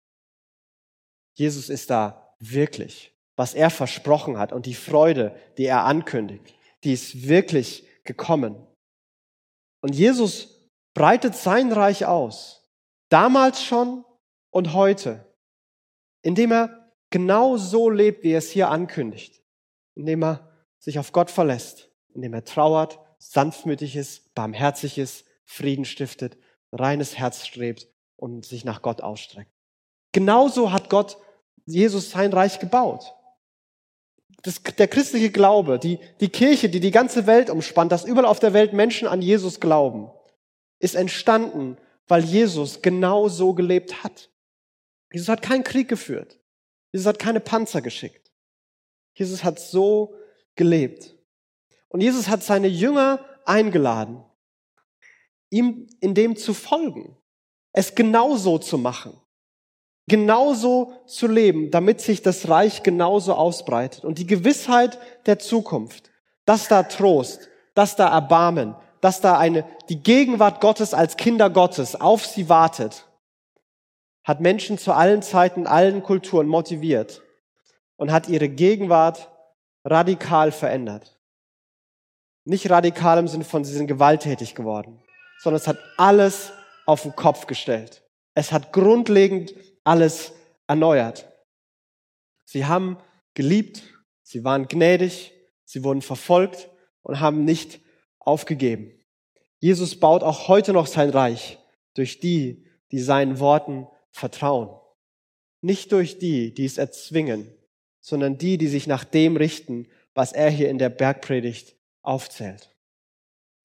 Jesus 1.33 1.69
ist 1.69 1.89
da 1.89 2.33
wirklich. 2.39 3.12
Was 3.35 3.53
er 3.53 3.69
versprochen 3.69 4.37
hat 4.37 4.53
und 4.53 4.65
die 4.65 4.75
Freude, 4.75 5.35
die 5.57 5.65
er 5.65 5.85
ankündigt, 5.85 6.55
die 6.83 6.93
ist 6.93 7.27
wirklich 7.27 7.87
gekommen. 8.03 8.55
Und 9.81 9.95
Jesus 9.95 10.69
breitet 10.93 11.35
sein 11.35 11.71
Reich 11.71 12.05
aus. 12.05 12.69
Damals 13.09 13.63
schon 13.63 14.05
und 14.49 14.73
heute. 14.73 15.25
Indem 16.21 16.51
er 16.51 16.91
genau 17.09 17.57
so 17.57 17.89
lebt, 17.89 18.23
wie 18.23 18.31
er 18.31 18.37
es 18.37 18.51
hier 18.51 18.69
ankündigt. 18.69 19.43
Indem 19.95 20.23
er 20.23 20.51
sich 20.79 20.99
auf 20.99 21.11
Gott 21.11 21.31
verlässt. 21.31 21.91
Indem 22.13 22.33
er 22.33 22.45
trauert, 22.45 22.99
sanftmütig 23.17 23.95
ist, 23.95 24.33
barmherzig 24.35 24.97
ist, 24.97 25.25
Frieden 25.45 25.85
stiftet, 25.85 26.37
reines 26.71 27.17
Herz 27.17 27.45
strebt 27.45 27.87
und 28.15 28.45
sich 28.45 28.65
nach 28.65 28.81
Gott 28.81 29.01
ausstreckt. 29.01 29.51
Genauso 30.11 30.71
hat 30.71 30.89
Gott 30.89 31.17
Jesus 31.65 32.11
sein 32.11 32.31
Reich 32.33 32.59
gebaut. 32.59 33.13
Das, 34.43 34.61
der 34.61 34.87
christliche 34.87 35.31
Glaube, 35.31 35.79
die, 35.79 35.99
die 36.19 36.29
Kirche, 36.29 36.69
die 36.69 36.79
die 36.79 36.91
ganze 36.91 37.25
Welt 37.27 37.49
umspannt, 37.49 37.91
dass 37.91 38.05
überall 38.05 38.25
auf 38.25 38.39
der 38.39 38.53
Welt 38.53 38.73
Menschen 38.73 39.07
an 39.07 39.21
Jesus 39.21 39.59
glauben, 39.59 40.11
ist 40.79 40.95
entstanden, 40.95 41.77
weil 42.07 42.23
Jesus 42.23 42.81
genau 42.81 43.29
so 43.29 43.53
gelebt 43.53 44.03
hat. 44.03 44.29
Jesus 45.11 45.29
hat 45.29 45.41
keinen 45.41 45.63
Krieg 45.63 45.87
geführt. 45.87 46.39
Jesus 46.91 47.07
hat 47.07 47.19
keine 47.19 47.39
Panzer 47.39 47.81
geschickt. 47.81 48.31
Jesus 49.13 49.43
hat 49.43 49.59
so 49.59 50.15
gelebt. 50.55 51.15
Und 51.87 52.01
Jesus 52.01 52.27
hat 52.27 52.43
seine 52.43 52.67
Jünger 52.67 53.23
eingeladen, 53.45 54.23
ihm 55.49 55.87
in 55.99 56.15
dem 56.15 56.35
zu 56.35 56.53
folgen, 56.53 57.15
es 57.71 57.95
genauso 57.95 58.57
zu 58.57 58.77
machen, 58.77 59.19
genauso 60.07 60.93
zu 61.05 61.27
leben, 61.27 61.71
damit 61.71 62.01
sich 62.01 62.21
das 62.21 62.49
Reich 62.49 62.83
genauso 62.83 63.33
ausbreitet. 63.33 64.03
Und 64.03 64.17
die 64.17 64.27
Gewissheit 64.27 64.99
der 65.25 65.39
Zukunft, 65.39 66.11
dass 66.45 66.67
da 66.67 66.83
Trost, 66.83 67.49
dass 67.73 67.95
da 67.95 68.09
Erbarmen, 68.09 68.75
dass 69.01 69.21
da 69.21 69.37
eine, 69.37 69.65
die 69.89 70.01
Gegenwart 70.01 70.61
Gottes 70.61 70.93
als 70.93 71.17
Kinder 71.17 71.49
Gottes 71.49 71.99
auf 71.99 72.25
sie 72.25 72.49
wartet, 72.49 73.05
hat 74.23 74.39
Menschen 74.39 74.77
zu 74.77 74.93
allen 74.93 75.21
Zeiten, 75.21 75.67
allen 75.67 76.03
Kulturen 76.03 76.47
motiviert 76.47 77.21
und 77.97 78.11
hat 78.11 78.29
ihre 78.29 78.49
Gegenwart 78.49 79.29
radikal 79.83 80.51
verändert. 80.51 81.19
Nicht 82.45 82.69
radikal 82.69 83.19
im 83.19 83.27
Sinne 83.27 83.43
von, 83.43 83.63
sie 83.63 83.73
sind 83.73 83.87
gewalttätig 83.87 84.55
geworden, 84.55 85.01
sondern 85.39 85.61
es 85.61 85.67
hat 85.67 85.77
alles 85.97 86.51
auf 86.85 87.03
den 87.03 87.15
Kopf 87.15 87.47
gestellt. 87.47 88.03
Es 88.33 88.51
hat 88.51 88.73
grundlegend 88.73 89.53
alles 89.83 90.33
erneuert. 90.67 91.27
Sie 92.45 92.65
haben 92.65 92.97
geliebt, 93.33 93.83
sie 94.21 94.43
waren 94.43 94.67
gnädig, 94.67 95.31
sie 95.65 95.83
wurden 95.83 96.01
verfolgt 96.01 96.69
und 97.01 97.19
haben 97.19 97.45
nicht 97.45 97.79
aufgegeben. 98.19 98.91
Jesus 99.59 99.99
baut 99.99 100.23
auch 100.23 100.47
heute 100.47 100.73
noch 100.73 100.87
sein 100.87 101.09
Reich 101.09 101.57
durch 101.93 102.19
die, 102.19 102.65
die 102.91 102.99
seinen 102.99 103.39
Worten 103.39 103.87
vertrauen. 104.11 104.79
Nicht 105.61 105.91
durch 105.91 106.19
die, 106.19 106.53
die 106.53 106.65
es 106.65 106.77
erzwingen, 106.77 107.49
sondern 108.01 108.37
die, 108.37 108.57
die 108.57 108.67
sich 108.67 108.87
nach 108.87 109.03
dem 109.03 109.37
richten, 109.37 109.87
was 110.13 110.33
er 110.33 110.49
hier 110.49 110.69
in 110.69 110.77
der 110.77 110.89
Bergpredigt 110.89 111.75
aufzählt. 112.01 112.75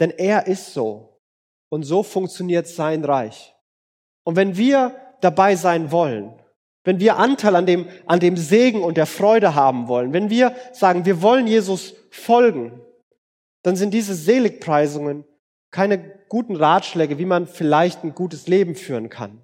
Denn 0.01 0.11
er 0.11 0.47
ist 0.47 0.73
so 0.73 1.21
und 1.69 1.83
so 1.83 2.03
funktioniert 2.03 2.69
sein 2.69 3.05
Reich. 3.05 3.55
Und 4.23 4.37
wenn 4.37 4.57
wir 4.57 5.08
dabei 5.21 5.57
sein 5.57 5.91
wollen, 5.91 6.33
wenn 6.85 7.01
wir 7.01 7.17
Anteil 7.17 7.57
an 7.57 7.67
dem, 7.67 7.87
an 8.07 8.21
dem 8.21 8.37
Segen 8.37 8.83
und 8.83 8.97
der 8.97 9.07
Freude 9.07 9.55
haben 9.55 9.89
wollen, 9.89 10.13
wenn 10.13 10.31
wir 10.31 10.55
sagen, 10.73 11.05
wir 11.05 11.23
wollen 11.23 11.47
Jesus 11.47 11.95
folgen, 12.11 12.81
dann 13.63 13.77
sind 13.77 13.93
diese 13.93 14.15
Seligpreisungen 14.15 15.25
keine 15.71 15.99
guten 16.29 16.57
Ratschläge, 16.57 17.19
wie 17.19 17.27
man 17.27 17.47
vielleicht 17.47 18.05
ein 18.05 18.15
gutes 18.15 18.49
Leben 18.49 18.75
führen 18.75 19.11
kann. 19.11 19.43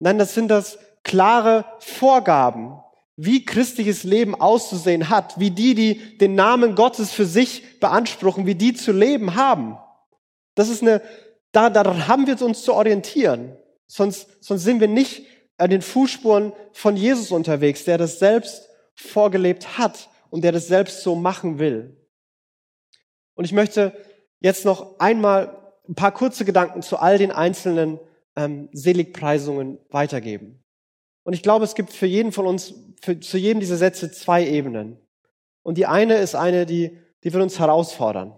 Nein, 0.00 0.18
das 0.18 0.34
sind 0.34 0.48
das 0.48 0.78
klare 1.04 1.64
Vorgaben, 1.78 2.80
wie 3.16 3.44
christliches 3.44 4.02
Leben 4.02 4.34
auszusehen 4.34 5.08
hat, 5.08 5.38
wie 5.38 5.50
die, 5.50 5.74
die 5.74 6.18
den 6.18 6.34
Namen 6.34 6.74
Gottes 6.74 7.12
für 7.12 7.26
sich 7.26 7.78
beanspruchen, 7.78 8.46
wie 8.46 8.56
die 8.56 8.74
zu 8.74 8.90
leben 8.90 9.36
haben. 9.36 9.78
Das 10.56 10.68
ist 10.68 10.82
eine, 10.82 11.00
da, 11.52 11.70
daran 11.70 12.08
haben 12.08 12.26
wir 12.26 12.40
uns 12.42 12.62
zu 12.62 12.74
orientieren. 12.74 13.56
Sonst, 13.94 14.42
sonst 14.42 14.64
sind 14.64 14.80
wir 14.80 14.88
nicht 14.88 15.24
an 15.56 15.70
den 15.70 15.80
Fußspuren 15.80 16.52
von 16.72 16.96
Jesus 16.96 17.30
unterwegs, 17.30 17.84
der 17.84 17.96
das 17.96 18.18
selbst 18.18 18.68
vorgelebt 18.96 19.78
hat 19.78 20.10
und 20.30 20.42
der 20.42 20.50
das 20.50 20.66
selbst 20.66 21.04
so 21.04 21.14
machen 21.14 21.60
will. 21.60 21.96
Und 23.36 23.44
ich 23.44 23.52
möchte 23.52 23.96
jetzt 24.40 24.64
noch 24.64 24.98
einmal 24.98 25.72
ein 25.88 25.94
paar 25.94 26.10
kurze 26.10 26.44
Gedanken 26.44 26.82
zu 26.82 26.96
all 26.96 27.18
den 27.18 27.30
einzelnen 27.30 28.00
ähm, 28.34 28.68
Seligpreisungen 28.72 29.78
weitergeben. 29.90 30.64
Und 31.22 31.34
ich 31.34 31.44
glaube, 31.44 31.64
es 31.64 31.76
gibt 31.76 31.92
für 31.92 32.06
jeden 32.06 32.32
von 32.32 32.46
uns, 32.46 32.74
für, 33.00 33.20
zu 33.20 33.38
jedem 33.38 33.60
dieser 33.60 33.76
Sätze 33.76 34.10
zwei 34.10 34.44
Ebenen. 34.44 34.98
Und 35.62 35.78
die 35.78 35.86
eine 35.86 36.16
ist 36.16 36.34
eine, 36.34 36.66
die, 36.66 36.98
die 37.22 37.32
will 37.32 37.42
uns 37.42 37.60
herausfordern, 37.60 38.34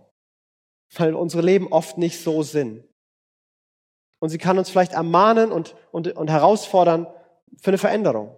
weil 0.97 1.14
unsere 1.14 1.42
Leben 1.42 1.69
oft 1.69 1.97
nicht 1.97 2.21
so 2.21 2.42
sind. 2.42 2.86
Und 4.18 4.31
sie 4.31 4.38
kann 4.38 4.59
uns 4.59 4.70
vielleicht 4.70 4.92
ermahnen 4.92 5.52
und, 5.52 5.74
und, 5.92 6.16
und 6.16 6.31
herausfordern 6.31 7.07
für 7.61 7.70
eine 7.70 7.79
Veränderung. 7.79 8.37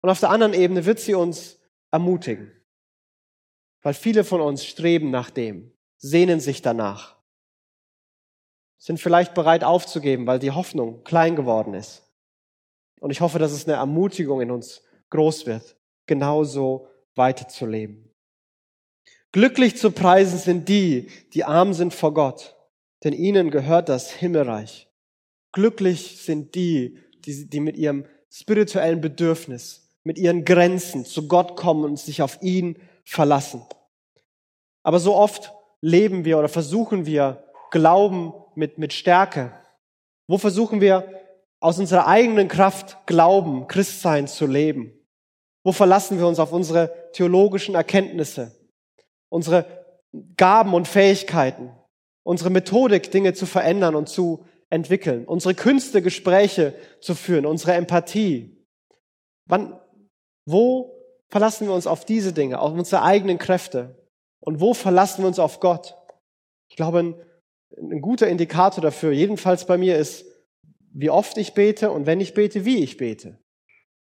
Und 0.00 0.10
auf 0.10 0.20
der 0.20 0.30
anderen 0.30 0.54
Ebene 0.54 0.84
wird 0.84 1.00
sie 1.00 1.14
uns 1.14 1.60
ermutigen. 1.90 2.52
Weil 3.82 3.94
viele 3.94 4.24
von 4.24 4.40
uns 4.40 4.64
streben 4.64 5.10
nach 5.10 5.30
dem, 5.30 5.72
sehnen 5.98 6.40
sich 6.40 6.62
danach, 6.62 7.16
sind 8.78 9.00
vielleicht 9.00 9.34
bereit 9.34 9.64
aufzugeben, 9.64 10.26
weil 10.26 10.38
die 10.38 10.50
Hoffnung 10.50 11.04
klein 11.04 11.36
geworden 11.36 11.74
ist. 11.74 12.02
Und 13.00 13.10
ich 13.10 13.20
hoffe, 13.20 13.38
dass 13.38 13.52
es 13.52 13.66
eine 13.66 13.76
Ermutigung 13.76 14.40
in 14.40 14.50
uns 14.50 14.82
groß 15.10 15.46
wird, 15.46 15.76
genauso 16.06 16.88
weiterzuleben. 17.14 18.10
Glücklich 19.32 19.76
zu 19.76 19.90
preisen 19.90 20.38
sind 20.38 20.68
die, 20.68 21.10
die 21.32 21.44
arm 21.44 21.72
sind 21.72 21.94
vor 21.94 22.14
Gott, 22.14 22.56
denn 23.04 23.12
ihnen 23.12 23.50
gehört 23.50 23.88
das 23.88 24.10
Himmelreich. 24.10 24.88
Glücklich 25.52 26.22
sind 26.22 26.54
die, 26.54 26.98
die, 27.24 27.48
die 27.48 27.60
mit 27.60 27.76
ihrem 27.76 28.06
spirituellen 28.30 29.00
Bedürfnis, 29.00 29.88
mit 30.02 30.18
ihren 30.18 30.44
Grenzen 30.44 31.04
zu 31.04 31.28
Gott 31.28 31.54
kommen 31.54 31.84
und 31.84 31.98
sich 31.98 32.22
auf 32.22 32.42
ihn 32.42 32.78
verlassen. 33.04 33.62
Aber 34.82 34.98
so 34.98 35.14
oft 35.14 35.52
leben 35.80 36.24
wir 36.24 36.38
oder 36.38 36.48
versuchen 36.48 37.06
wir 37.06 37.44
Glauben 37.70 38.32
mit, 38.54 38.78
mit 38.78 38.92
Stärke. 38.92 39.52
Wo 40.26 40.38
versuchen 40.38 40.80
wir 40.80 41.08
aus 41.60 41.78
unserer 41.78 42.06
eigenen 42.06 42.48
Kraft 42.48 43.06
Glauben, 43.06 43.66
Christsein 43.66 44.28
zu 44.28 44.46
leben? 44.46 44.92
Wo 45.62 45.72
verlassen 45.72 46.18
wir 46.18 46.26
uns 46.26 46.38
auf 46.38 46.52
unsere 46.52 47.10
theologischen 47.12 47.74
Erkenntnisse, 47.74 48.54
unsere 49.28 49.66
Gaben 50.36 50.74
und 50.74 50.86
Fähigkeiten? 50.86 51.70
Unsere 52.24 52.50
Methodik, 52.50 53.10
Dinge 53.10 53.34
zu 53.34 53.46
verändern 53.46 53.94
und 53.94 54.08
zu 54.08 54.44
entwickeln, 54.70 55.24
unsere 55.24 55.54
Künste, 55.54 56.02
Gespräche 56.02 56.74
zu 57.00 57.14
führen, 57.14 57.46
unsere 57.46 57.74
Empathie. 57.74 58.66
Wann, 59.46 59.78
wo 60.46 60.90
verlassen 61.28 61.68
wir 61.68 61.74
uns 61.74 61.86
auf 61.86 62.04
diese 62.04 62.32
Dinge, 62.32 62.58
auf 62.58 62.72
unsere 62.72 63.02
eigenen 63.02 63.38
Kräfte? 63.38 64.08
Und 64.40 64.60
wo 64.60 64.74
verlassen 64.74 65.22
wir 65.22 65.28
uns 65.28 65.38
auf 65.38 65.60
Gott? 65.60 65.96
Ich 66.68 66.76
glaube, 66.76 66.98
ein, 66.98 67.14
ein 67.78 68.00
guter 68.00 68.26
Indikator 68.26 68.82
dafür, 68.82 69.12
jedenfalls 69.12 69.66
bei 69.66 69.78
mir, 69.78 69.96
ist, 69.96 70.26
wie 70.92 71.10
oft 71.10 71.38
ich 71.38 71.54
bete 71.54 71.90
und 71.90 72.06
wenn 72.06 72.20
ich 72.20 72.34
bete, 72.34 72.64
wie 72.64 72.82
ich 72.82 72.96
bete. 72.96 73.38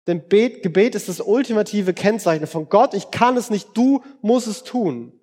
Denn 0.07 0.29
Bet, 0.29 0.63
Gebet 0.63 0.95
ist 0.95 1.09
das 1.09 1.21
ultimative 1.21 1.95
Kennzeichen 1.95 2.47
von 2.47 2.69
Gott. 2.69 2.95
Ich 2.95 3.11
kann 3.11 3.37
es 3.37 3.51
nicht, 3.51 3.69
du 3.75 4.03
musst 4.21 4.47
es 4.47 4.63
tun. 4.63 5.19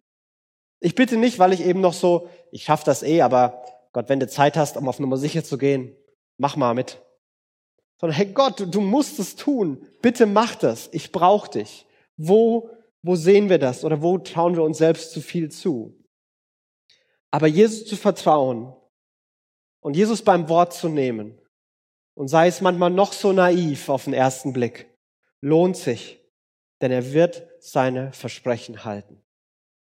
Ich 0.81 0.95
bitte 0.95 1.15
nicht, 1.15 1.39
weil 1.39 1.53
ich 1.53 1.61
eben 1.61 1.79
noch 1.79 1.93
so, 1.93 2.27
ich 2.51 2.63
schaff 2.63 2.83
das 2.83 3.03
eh, 3.03 3.21
aber 3.21 3.63
Gott, 3.93 4.09
wenn 4.09 4.19
du 4.19 4.27
Zeit 4.27 4.57
hast, 4.57 4.77
um 4.77 4.89
auf 4.89 4.99
Nummer 4.99 5.17
sicher 5.17 5.43
zu 5.43 5.57
gehen, 5.57 5.95
mach 6.37 6.55
mal 6.55 6.73
mit. 6.73 7.01
Sondern, 7.99 8.17
hey 8.17 8.25
Gott, 8.25 8.59
du, 8.59 8.65
du 8.65 8.81
musst 8.81 9.19
es 9.19 9.35
tun. 9.35 9.85
Bitte 10.01 10.25
mach 10.25 10.55
das. 10.55 10.89
Ich 10.91 11.11
brauche 11.11 11.51
dich. 11.51 11.85
Wo, 12.17 12.71
wo 13.03 13.15
sehen 13.15 13.49
wir 13.49 13.59
das? 13.59 13.85
Oder 13.85 14.01
wo 14.01 14.17
trauen 14.17 14.55
wir 14.55 14.63
uns 14.63 14.79
selbst 14.79 15.11
zu 15.11 15.21
viel 15.21 15.49
zu? 15.49 15.95
Aber 17.29 17.45
Jesus 17.45 17.85
zu 17.85 17.95
vertrauen 17.95 18.73
und 19.81 19.95
Jesus 19.95 20.23
beim 20.23 20.49
Wort 20.49 20.73
zu 20.73 20.89
nehmen 20.89 21.39
und 22.15 22.27
sei 22.27 22.47
es 22.47 22.59
manchmal 22.59 22.89
noch 22.89 23.13
so 23.13 23.31
naiv 23.31 23.87
auf 23.87 24.05
den 24.05 24.13
ersten 24.13 24.51
Blick, 24.51 24.89
lohnt 25.41 25.77
sich, 25.77 26.19
denn 26.81 26.91
er 26.91 27.13
wird 27.13 27.47
seine 27.59 28.11
Versprechen 28.13 28.83
halten. 28.83 29.21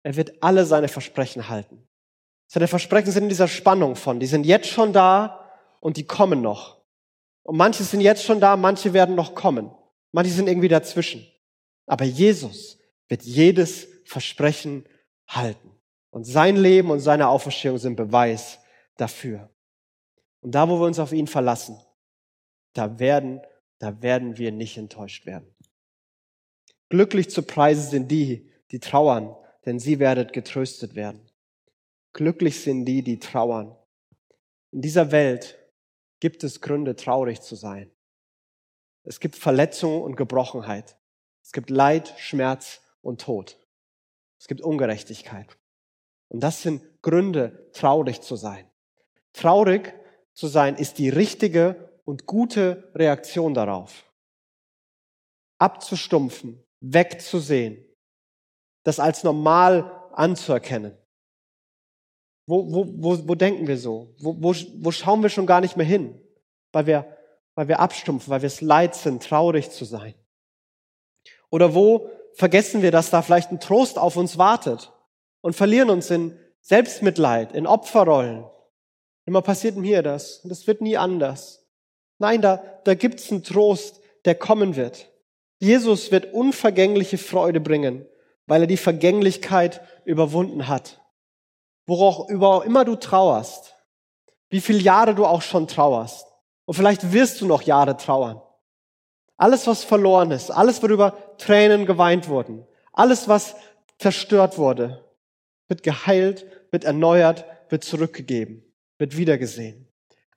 Er 0.02 0.16
wird 0.16 0.42
alle 0.42 0.64
seine 0.64 0.88
Versprechen 0.88 1.48
halten. 1.48 1.86
Seine 2.46 2.68
Versprechen 2.68 3.12
sind 3.12 3.24
in 3.24 3.28
dieser 3.28 3.48
Spannung 3.48 3.96
von, 3.96 4.18
die 4.18 4.26
sind 4.26 4.44
jetzt 4.44 4.68
schon 4.68 4.92
da 4.92 5.50
und 5.80 5.96
die 5.96 6.06
kommen 6.06 6.42
noch. 6.42 6.80
Und 7.42 7.56
manche 7.56 7.84
sind 7.84 8.00
jetzt 8.00 8.24
schon 8.24 8.40
da, 8.40 8.56
manche 8.56 8.92
werden 8.92 9.14
noch 9.14 9.34
kommen. 9.34 9.70
Manche 10.12 10.32
sind 10.32 10.48
irgendwie 10.48 10.68
dazwischen. 10.68 11.26
Aber 11.86 12.04
Jesus 12.04 12.78
wird 13.08 13.22
jedes 13.22 13.88
Versprechen 14.04 14.84
halten. 15.28 15.70
Und 16.10 16.24
sein 16.24 16.56
Leben 16.56 16.90
und 16.90 17.00
seine 17.00 17.28
Auferstehung 17.28 17.78
sind 17.78 17.96
Beweis 17.96 18.58
dafür. 18.96 19.48
Und 20.40 20.54
da, 20.54 20.68
wo 20.68 20.80
wir 20.80 20.86
uns 20.86 20.98
auf 20.98 21.12
ihn 21.12 21.26
verlassen, 21.26 21.78
da 22.72 22.98
werden, 22.98 23.40
da 23.78 24.02
werden 24.02 24.38
wir 24.38 24.52
nicht 24.52 24.76
enttäuscht 24.76 25.26
werden. 25.26 25.54
Glücklich 26.88 27.30
zu 27.30 27.42
preisen 27.42 27.88
sind 27.88 28.10
die, 28.10 28.50
die 28.70 28.80
trauern, 28.80 29.36
denn 29.66 29.78
sie 29.78 29.98
werdet 29.98 30.32
getröstet 30.32 30.94
werden. 30.94 31.30
Glücklich 32.12 32.62
sind 32.62 32.84
die, 32.84 33.02
die 33.02 33.18
trauern. 33.18 33.76
In 34.72 34.80
dieser 34.82 35.12
Welt 35.12 35.58
gibt 36.20 36.44
es 36.44 36.60
Gründe, 36.60 36.96
traurig 36.96 37.40
zu 37.40 37.54
sein. 37.54 37.90
Es 39.04 39.20
gibt 39.20 39.36
Verletzung 39.36 40.02
und 40.02 40.16
Gebrochenheit. 40.16 40.96
Es 41.42 41.52
gibt 41.52 41.70
Leid, 41.70 42.14
Schmerz 42.18 42.80
und 43.02 43.20
Tod. 43.20 43.58
Es 44.38 44.46
gibt 44.46 44.60
Ungerechtigkeit. 44.60 45.58
Und 46.28 46.40
das 46.40 46.62
sind 46.62 46.82
Gründe, 47.02 47.70
traurig 47.72 48.20
zu 48.20 48.36
sein. 48.36 48.70
Traurig 49.32 49.94
zu 50.32 50.46
sein 50.46 50.76
ist 50.76 50.98
die 50.98 51.08
richtige 51.08 51.90
und 52.04 52.26
gute 52.26 52.90
Reaktion 52.94 53.54
darauf. 53.54 54.10
Abzustumpfen, 55.58 56.62
wegzusehen, 56.80 57.84
das 58.82 59.00
als 59.00 59.24
normal 59.24 59.90
anzuerkennen. 60.12 60.96
Wo, 62.46 62.72
wo, 62.72 62.86
wo, 62.96 63.28
wo 63.28 63.34
denken 63.34 63.66
wir 63.66 63.78
so? 63.78 64.14
Wo, 64.18 64.34
wo, 64.40 64.54
wo 64.78 64.90
schauen 64.90 65.22
wir 65.22 65.28
schon 65.28 65.46
gar 65.46 65.60
nicht 65.60 65.76
mehr 65.76 65.86
hin? 65.86 66.20
Weil 66.72 66.86
wir, 66.86 67.16
weil 67.54 67.68
wir 67.68 67.80
abstumpfen, 67.80 68.30
weil 68.30 68.42
wir 68.42 68.48
es 68.48 68.60
leid 68.60 68.94
sind, 68.94 69.22
traurig 69.22 69.70
zu 69.70 69.84
sein. 69.84 70.14
Oder 71.50 71.74
wo 71.74 72.10
vergessen 72.34 72.82
wir, 72.82 72.90
dass 72.90 73.10
da 73.10 73.22
vielleicht 73.22 73.50
ein 73.50 73.60
Trost 73.60 73.98
auf 73.98 74.16
uns 74.16 74.38
wartet 74.38 74.92
und 75.42 75.54
verlieren 75.54 75.90
uns 75.90 76.10
in 76.10 76.38
Selbstmitleid, 76.60 77.52
in 77.52 77.66
Opferrollen. 77.66 78.44
Immer 79.26 79.42
passiert 79.42 79.76
mir 79.76 80.02
das. 80.02 80.40
Das 80.44 80.66
wird 80.66 80.80
nie 80.80 80.96
anders. 80.96 81.66
Nein, 82.18 82.42
da, 82.42 82.56
da 82.84 82.94
gibt's 82.94 83.30
einen 83.30 83.42
Trost, 83.42 84.00
der 84.24 84.34
kommen 84.34 84.76
wird. 84.76 85.08
Jesus 85.58 86.10
wird 86.10 86.32
unvergängliche 86.32 87.18
Freude 87.18 87.60
bringen, 87.60 88.06
weil 88.50 88.62
er 88.62 88.66
die 88.66 88.76
Vergänglichkeit 88.76 89.80
überwunden 90.04 90.66
hat. 90.66 91.00
Worauf 91.86 92.28
immer 92.28 92.84
du 92.84 92.96
trauerst, 92.96 93.76
wie 94.48 94.60
viele 94.60 94.80
Jahre 94.80 95.14
du 95.14 95.24
auch 95.24 95.40
schon 95.40 95.68
trauerst, 95.68 96.26
und 96.64 96.74
vielleicht 96.74 97.12
wirst 97.12 97.40
du 97.40 97.46
noch 97.46 97.62
Jahre 97.62 97.96
trauern. 97.96 98.42
Alles, 99.36 99.68
was 99.68 99.84
verloren 99.84 100.32
ist, 100.32 100.50
alles, 100.50 100.82
worüber 100.82 101.16
Tränen 101.38 101.86
geweint 101.86 102.28
wurden, 102.28 102.66
alles, 102.92 103.28
was 103.28 103.54
zerstört 104.00 104.58
wurde, 104.58 105.08
wird 105.68 105.84
geheilt, 105.84 106.44
wird 106.72 106.82
erneuert, 106.82 107.44
wird 107.68 107.84
zurückgegeben, 107.84 108.64
wird 108.98 109.16
wiedergesehen. 109.16 109.86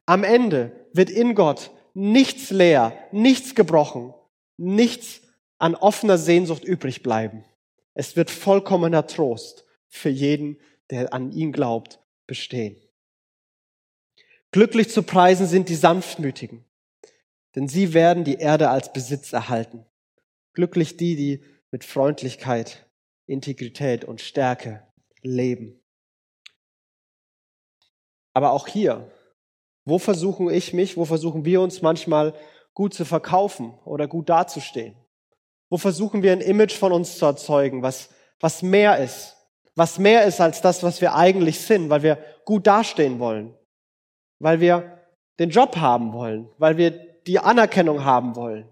Am 0.06 0.23
Ende 0.23 0.71
wird 0.93 1.10
in 1.10 1.34
Gott 1.34 1.71
nichts 1.95 2.52
leer, 2.52 2.93
nichts 3.12 3.56
gebrochen, 3.56 4.13
nichts 4.58 5.21
an 5.58 5.73
offener 5.73 6.19
Sehnsucht 6.19 6.63
übrig 6.63 7.02
bleiben. 7.02 7.43
Es 7.93 8.15
wird 8.15 8.32
vollkommener 8.32 9.08
Trost 9.08 9.65
für 9.88 10.10
jeden, 10.10 10.60
der 10.89 11.13
an 11.13 11.32
ihn 11.32 11.51
glaubt, 11.51 11.99
bestehen. 12.27 12.82
Glücklich 14.51 14.89
zu 14.89 15.03
preisen 15.03 15.47
sind 15.47 15.69
die 15.69 15.75
Sanftmütigen, 15.75 16.65
denn 17.56 17.67
sie 17.67 17.93
werden 17.93 18.23
die 18.23 18.36
Erde 18.36 18.69
als 18.69 18.93
Besitz 18.93 19.34
erhalten. 19.34 19.86
Glücklich 20.53 20.97
die, 20.97 21.15
die 21.15 21.43
mit 21.71 21.84
Freundlichkeit, 21.84 22.88
Integrität 23.25 24.06
und 24.06 24.21
Stärke 24.21 24.86
leben. 25.21 25.82
Aber 28.34 28.51
auch 28.51 28.67
hier, 28.67 29.12
wo 29.86 29.99
versuchen 29.99 30.49
ich 30.49 30.73
mich, 30.73 30.97
wo 30.97 31.06
versuchen 31.06 31.45
wir 31.45 31.62
uns 31.62 31.82
manchmal 31.82 32.34
gut 32.73 32.93
zu 32.93 33.06
verkaufen 33.06 33.73
oder 33.86 34.08
gut 34.08 34.29
dazustehen? 34.29 34.95
Wo 35.73 35.79
versuchen 35.79 36.21
wir 36.21 36.33
ein 36.33 36.41
Image 36.41 36.77
von 36.77 36.91
uns 36.91 37.17
zu 37.17 37.25
erzeugen, 37.25 37.81
was, 37.81 38.09
was 38.39 38.62
mehr 38.62 38.99
ist, 38.99 39.36
was 39.73 39.97
mehr 39.97 40.23
ist 40.23 40.39
als 40.39 40.62
das, 40.62 40.83
was 40.83 41.01
wir 41.01 41.15
eigentlich 41.15 41.62
sind, 41.62 41.89
weil 41.89 42.03
wir 42.03 42.19
gut 42.45 42.67
dastehen 42.67 43.17
wollen, 43.17 43.55
weil 44.38 44.59
wir 44.59 44.99
den 45.39 45.49
Job 45.49 45.75
haben 45.77 46.13
wollen, 46.13 46.47
weil 46.59 46.77
wir 46.77 46.91
die 46.91 47.39
Anerkennung 47.39 48.05
haben 48.05 48.36
wollen, 48.36 48.69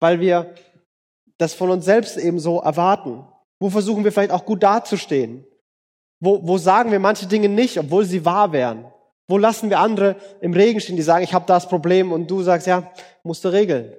weil 0.00 0.20
wir 0.20 0.54
das 1.36 1.52
von 1.52 1.70
uns 1.70 1.84
selbst 1.84 2.16
eben 2.16 2.40
so 2.40 2.60
erwarten. 2.60 3.28
Wo 3.60 3.68
versuchen 3.68 4.02
wir 4.02 4.10
vielleicht 4.10 4.32
auch 4.32 4.46
gut 4.46 4.62
dazustehen? 4.62 5.44
Wo, 6.18 6.40
wo 6.48 6.56
sagen 6.56 6.92
wir 6.92 6.98
manche 6.98 7.26
Dinge 7.26 7.50
nicht, 7.50 7.76
obwohl 7.76 8.06
sie 8.06 8.24
wahr 8.24 8.52
wären? 8.52 8.90
Wo 9.26 9.36
lassen 9.36 9.68
wir 9.68 9.80
andere 9.80 10.16
im 10.40 10.54
Regen 10.54 10.80
stehen, 10.80 10.96
die 10.96 11.02
sagen, 11.02 11.24
ich 11.24 11.34
habe 11.34 11.44
das 11.46 11.68
Problem 11.68 12.10
und 12.10 12.30
du 12.30 12.42
sagst, 12.42 12.66
ja, 12.66 12.90
musst 13.22 13.44
du 13.44 13.50
regeln 13.50 13.92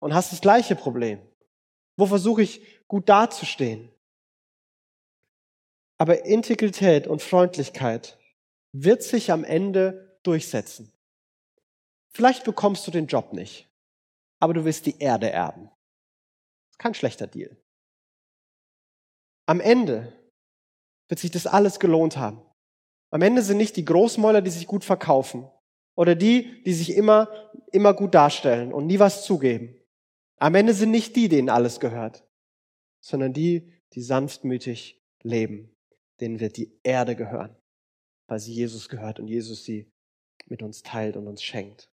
und 0.00 0.12
hast 0.12 0.32
das 0.32 0.42
gleiche 0.42 0.76
Problem? 0.76 1.20
Wo 1.98 2.06
versuche 2.06 2.42
ich 2.42 2.86
gut 2.86 3.08
dazustehen? 3.08 3.90
Aber 5.98 6.24
Integrität 6.24 7.08
und 7.08 7.22
Freundlichkeit 7.22 8.16
wird 8.72 9.02
sich 9.02 9.32
am 9.32 9.42
Ende 9.42 10.16
durchsetzen. 10.22 10.92
Vielleicht 12.10 12.44
bekommst 12.44 12.86
du 12.86 12.92
den 12.92 13.08
Job 13.08 13.32
nicht, 13.32 13.68
aber 14.38 14.54
du 14.54 14.64
wirst 14.64 14.86
die 14.86 15.00
Erde 15.00 15.30
erben. 15.30 15.70
Kein 16.78 16.94
schlechter 16.94 17.26
Deal. 17.26 17.56
Am 19.46 19.58
Ende 19.60 20.12
wird 21.08 21.18
sich 21.18 21.32
das 21.32 21.48
alles 21.48 21.80
gelohnt 21.80 22.16
haben. 22.16 22.40
Am 23.10 23.22
Ende 23.22 23.42
sind 23.42 23.56
nicht 23.56 23.74
die 23.74 23.84
Großmäuler, 23.84 24.40
die 24.40 24.50
sich 24.50 24.68
gut 24.68 24.84
verkaufen 24.84 25.50
oder 25.96 26.14
die, 26.14 26.62
die 26.62 26.74
sich 26.74 26.94
immer, 26.94 27.28
immer 27.72 27.92
gut 27.92 28.14
darstellen 28.14 28.72
und 28.72 28.86
nie 28.86 29.00
was 29.00 29.24
zugeben. 29.24 29.74
Am 30.38 30.54
Ende 30.54 30.72
sind 30.72 30.90
nicht 30.90 31.16
die, 31.16 31.28
denen 31.28 31.48
alles 31.48 31.80
gehört, 31.80 32.24
sondern 33.00 33.32
die, 33.32 33.72
die 33.94 34.02
sanftmütig 34.02 35.02
leben. 35.22 35.74
Denen 36.20 36.40
wird 36.40 36.56
die 36.56 36.78
Erde 36.82 37.16
gehören, 37.16 37.56
weil 38.26 38.38
sie 38.38 38.52
Jesus 38.52 38.88
gehört 38.88 39.20
und 39.20 39.28
Jesus 39.28 39.64
sie 39.64 39.90
mit 40.46 40.62
uns 40.62 40.82
teilt 40.82 41.16
und 41.16 41.26
uns 41.26 41.42
schenkt. 41.42 41.90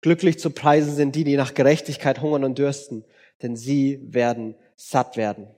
Glücklich 0.00 0.38
zu 0.38 0.50
preisen 0.50 0.94
sind 0.94 1.14
die, 1.14 1.24
die 1.24 1.36
nach 1.36 1.54
Gerechtigkeit 1.54 2.22
hungern 2.22 2.44
und 2.44 2.58
dürsten, 2.58 3.04
denn 3.42 3.56
sie 3.56 4.00
werden 4.02 4.54
satt 4.76 5.16
werden. 5.16 5.48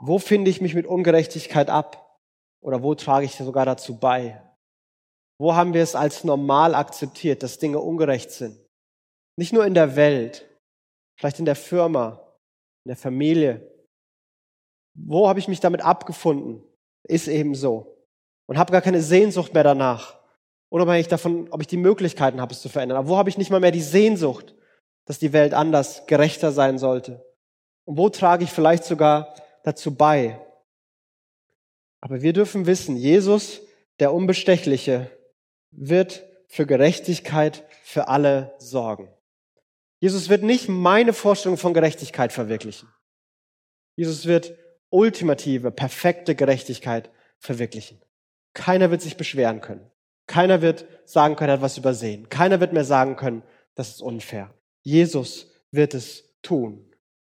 Wo 0.00 0.18
finde 0.18 0.50
ich 0.50 0.60
mich 0.60 0.74
mit 0.74 0.86
Ungerechtigkeit 0.86 1.70
ab? 1.70 2.20
Oder 2.60 2.82
wo 2.82 2.94
trage 2.94 3.26
ich 3.26 3.36
sogar 3.36 3.64
dazu 3.64 3.98
bei? 3.98 4.42
Wo 5.38 5.54
haben 5.54 5.74
wir 5.74 5.82
es 5.82 5.94
als 5.94 6.24
normal 6.24 6.74
akzeptiert, 6.74 7.42
dass 7.42 7.58
Dinge 7.58 7.78
ungerecht 7.78 8.30
sind? 8.30 8.63
Nicht 9.36 9.52
nur 9.52 9.66
in 9.66 9.74
der 9.74 9.96
Welt, 9.96 10.46
vielleicht 11.16 11.38
in 11.38 11.44
der 11.44 11.56
Firma, 11.56 12.20
in 12.84 12.90
der 12.90 12.96
Familie. 12.96 13.70
Wo 14.94 15.28
habe 15.28 15.38
ich 15.38 15.48
mich 15.48 15.60
damit 15.60 15.82
abgefunden? 15.82 16.62
Ist 17.02 17.28
eben 17.28 17.54
so. 17.54 18.06
Und 18.46 18.58
habe 18.58 18.72
gar 18.72 18.82
keine 18.82 19.02
Sehnsucht 19.02 19.54
mehr 19.54 19.64
danach. 19.64 20.18
Unabhängig 20.68 21.08
davon, 21.08 21.48
ob 21.50 21.60
ich 21.60 21.66
die 21.66 21.76
Möglichkeiten 21.76 22.40
habe, 22.40 22.52
es 22.52 22.60
zu 22.60 22.68
verändern. 22.68 22.98
Aber 22.98 23.08
wo 23.08 23.16
habe 23.16 23.28
ich 23.28 23.38
nicht 23.38 23.50
mal 23.50 23.60
mehr 23.60 23.70
die 23.70 23.80
Sehnsucht, 23.80 24.54
dass 25.06 25.18
die 25.18 25.32
Welt 25.32 25.54
anders, 25.54 26.06
gerechter 26.06 26.52
sein 26.52 26.78
sollte? 26.78 27.24
Und 27.84 27.98
wo 27.98 28.08
trage 28.08 28.44
ich 28.44 28.50
vielleicht 28.50 28.84
sogar 28.84 29.34
dazu 29.62 29.94
bei? 29.94 30.40
Aber 32.00 32.22
wir 32.22 32.32
dürfen 32.32 32.66
wissen, 32.66 32.96
Jesus, 32.96 33.62
der 33.98 34.12
Unbestechliche, 34.12 35.10
wird 35.70 36.24
für 36.48 36.66
Gerechtigkeit 36.66 37.64
für 37.82 38.08
alle 38.08 38.54
sorgen. 38.58 39.08
Jesus 40.04 40.28
wird 40.28 40.42
nicht 40.42 40.68
meine 40.68 41.14
Vorstellung 41.14 41.56
von 41.56 41.72
Gerechtigkeit 41.72 42.30
verwirklichen. 42.30 42.90
Jesus 43.96 44.26
wird 44.26 44.54
ultimative, 44.90 45.70
perfekte 45.70 46.34
Gerechtigkeit 46.34 47.08
verwirklichen. 47.38 48.02
Keiner 48.52 48.90
wird 48.90 49.00
sich 49.00 49.16
beschweren 49.16 49.62
können. 49.62 49.90
Keiner 50.26 50.60
wird 50.60 50.84
sagen 51.06 51.36
können, 51.36 51.48
er 51.48 51.52
hat 51.54 51.62
was 51.62 51.78
übersehen. 51.78 52.28
Keiner 52.28 52.60
wird 52.60 52.74
mehr 52.74 52.84
sagen 52.84 53.16
können, 53.16 53.44
das 53.76 53.92
ist 53.92 54.02
unfair. 54.02 54.52
Jesus 54.82 55.50
wird 55.70 55.94
es 55.94 56.36
tun. 56.42 56.84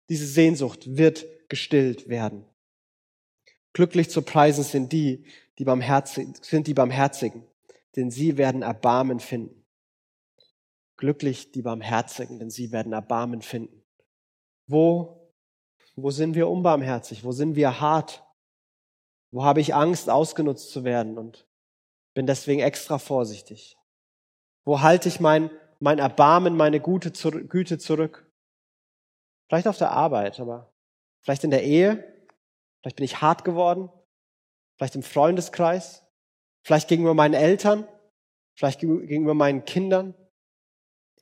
Diese 0.09 0.29
Sehnsucht 0.29 0.97
wird 0.97 1.27
gestillt 1.49 2.09
werden. 2.09 2.45
Glücklich 3.73 4.09
zu 4.09 4.23
preisen 4.23 4.63
sind 4.63 4.93
die, 4.93 5.25
die 5.59 5.65
barmherzig, 5.65 6.29
sind 6.43 6.69
die 6.69 6.75
Barmherzigen, 6.75 7.43
denn 7.97 8.13
sie 8.13 8.39
werden 8.39 8.63
Erbarmen 8.63 9.19
finden. 9.19 9.58
Glücklich 10.99 11.53
die 11.53 11.63
Barmherzigen, 11.63 12.39
denn 12.39 12.51
sie 12.51 12.73
werden 12.73 12.93
Erbarmen 12.93 13.41
finden. 13.41 13.85
Wo, 14.67 15.33
wo 15.97 16.11
sind 16.11 16.35
wir 16.35 16.49
unbarmherzig? 16.49 17.25
Wo 17.25 17.33
sind 17.33 17.55
wir 17.57 17.81
hart? 17.81 18.25
Wo 19.31 19.45
habe 19.45 19.61
ich 19.61 19.75
Angst, 19.75 20.11
ausgenutzt 20.11 20.71
zu 20.71 20.85
werden 20.85 21.17
und 21.17 21.47
bin 22.15 22.27
deswegen 22.27 22.61
extra 22.61 22.99
vorsichtig? 22.99 23.79
Wo 24.65 24.81
halte 24.81 25.09
ich 25.09 25.21
mein, 25.21 25.51
mein 25.79 25.99
Erbarmen, 25.99 26.57
meine 26.57 26.81
Gute, 26.81 27.13
Güte 27.13 27.79
zurück? 27.79 28.31
Vielleicht 29.49 29.69
auf 29.69 29.79
der 29.79 29.93
Arbeit, 29.93 30.41
aber 30.41 30.75
vielleicht 31.23 31.45
in 31.45 31.51
der 31.51 31.63
Ehe. 31.63 32.05
Vielleicht 32.81 32.97
bin 32.97 33.05
ich 33.05 33.23
hart 33.23 33.45
geworden. 33.45 33.89
Vielleicht 34.77 34.97
im 34.97 35.03
Freundeskreis. 35.03 36.05
Vielleicht 36.65 36.89
gegenüber 36.89 37.15
meinen 37.15 37.35
Eltern. 37.35 37.87
Vielleicht 38.57 38.81
gegenüber 38.81 39.35
meinen 39.35 39.65
Kindern. 39.65 40.15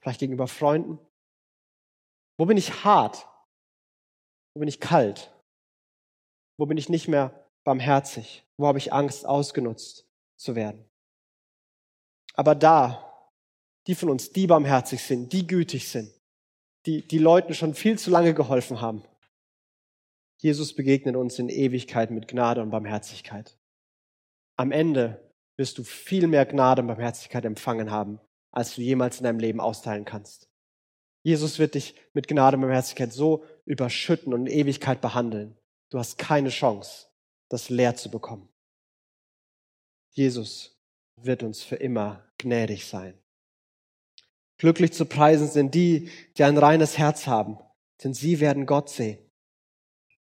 Vielleicht 0.06 0.20
gegenüber 0.20 0.46
Freunden. 0.46 1.00
Wo 2.38 2.46
bin 2.46 2.56
ich 2.56 2.84
hart? 2.84 3.26
Wo 4.54 4.60
bin 4.60 4.68
ich 4.68 4.78
kalt? 4.78 5.34
Wo 6.56 6.66
bin 6.66 6.78
ich 6.78 6.88
nicht 6.88 7.08
mehr 7.08 7.44
barmherzig? 7.64 8.46
Wo 8.56 8.68
habe 8.68 8.78
ich 8.78 8.92
Angst, 8.92 9.26
ausgenutzt 9.26 10.06
zu 10.36 10.54
werden? 10.54 10.88
Aber 12.34 12.54
da, 12.54 13.32
die 13.88 13.96
von 13.96 14.08
uns, 14.08 14.30
die 14.30 14.46
barmherzig 14.46 15.02
sind, 15.02 15.32
die 15.32 15.44
gütig 15.44 15.88
sind, 15.88 16.12
die, 16.84 17.02
die 17.02 17.18
Leuten 17.18 17.52
schon 17.52 17.74
viel 17.74 17.98
zu 17.98 18.08
lange 18.12 18.32
geholfen 18.32 18.80
haben, 18.80 19.02
Jesus 20.40 20.72
begegnet 20.76 21.16
uns 21.16 21.40
in 21.40 21.48
Ewigkeit 21.48 22.12
mit 22.12 22.28
Gnade 22.28 22.62
und 22.62 22.70
Barmherzigkeit. 22.70 23.58
Am 24.56 24.70
Ende 24.70 25.32
wirst 25.56 25.78
du 25.78 25.82
viel 25.82 26.28
mehr 26.28 26.46
Gnade 26.46 26.82
und 26.82 26.86
Barmherzigkeit 26.86 27.44
empfangen 27.44 27.90
haben, 27.90 28.20
als 28.56 28.74
du 28.74 28.80
jemals 28.80 29.18
in 29.18 29.24
deinem 29.24 29.38
Leben 29.38 29.60
austeilen 29.60 30.06
kannst. 30.06 30.48
Jesus 31.22 31.58
wird 31.58 31.74
dich 31.74 31.94
mit 32.14 32.26
Gnade 32.26 32.56
und 32.56 32.62
Barmherzigkeit 32.62 33.12
so 33.12 33.44
überschütten 33.66 34.32
und 34.32 34.46
in 34.46 34.60
Ewigkeit 34.60 35.02
behandeln. 35.02 35.58
Du 35.90 35.98
hast 35.98 36.16
keine 36.16 36.48
Chance, 36.48 37.08
das 37.50 37.68
leer 37.68 37.96
zu 37.96 38.10
bekommen. 38.10 38.48
Jesus 40.10 40.80
wird 41.16 41.42
uns 41.42 41.62
für 41.62 41.76
immer 41.76 42.24
gnädig 42.38 42.86
sein. 42.86 43.20
Glücklich 44.56 44.94
zu 44.94 45.04
preisen 45.04 45.48
sind 45.48 45.74
die, 45.74 46.10
die 46.38 46.44
ein 46.44 46.56
reines 46.56 46.96
Herz 46.96 47.26
haben, 47.26 47.58
denn 48.02 48.14
sie 48.14 48.40
werden 48.40 48.64
Gott 48.64 48.88
sehen. 48.88 49.18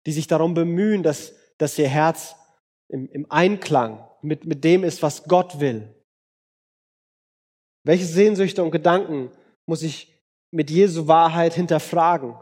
Die 0.05 0.11
sich 0.11 0.27
darum 0.27 0.53
bemühen, 0.53 1.01
dass, 1.01 1.33
dass 1.57 1.79
ihr 1.79 1.89
Herz 1.89 2.35
im, 2.89 3.09
im 3.09 3.31
Einklang 3.31 4.07
mit, 4.21 4.45
mit 4.45 4.63
dem 4.63 4.83
ist, 4.83 5.01
was 5.01 5.23
Gott 5.23 5.59
will. 5.59 5.95
Welche 7.83 8.05
Sehnsüchte 8.05 8.63
und 8.63 8.71
Gedanken 8.71 9.31
muss 9.65 9.81
ich 9.81 10.13
mit 10.51 10.69
Jesu 10.69 11.07
Wahrheit 11.07 11.53
hinterfragen? 11.53 12.35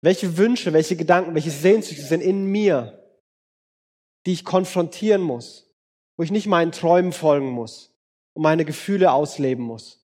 Welche 0.00 0.36
Wünsche, 0.36 0.72
welche 0.72 0.96
Gedanken, 0.96 1.34
welche 1.34 1.50
Sehnsüchte 1.50 2.04
sind 2.04 2.20
in 2.20 2.44
mir, 2.44 2.98
die 4.26 4.32
ich 4.32 4.44
konfrontieren 4.44 5.22
muss, 5.22 5.74
wo 6.16 6.22
ich 6.22 6.30
nicht 6.30 6.46
meinen 6.46 6.72
Träumen 6.72 7.12
folgen 7.12 7.50
muss 7.50 7.94
und 8.34 8.42
meine 8.42 8.64
Gefühle 8.64 9.12
ausleben 9.12 9.64
muss, 9.64 10.06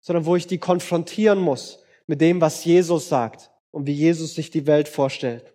sondern 0.00 0.26
wo 0.26 0.36
ich 0.36 0.46
die 0.46 0.58
konfrontieren 0.58 1.38
muss 1.38 1.82
mit 2.06 2.20
dem, 2.20 2.40
was 2.40 2.64
Jesus 2.64 3.08
sagt 3.08 3.50
und 3.70 3.86
wie 3.86 3.92
Jesus 3.92 4.34
sich 4.34 4.50
die 4.50 4.66
Welt 4.66 4.88
vorstellt. 4.88 5.54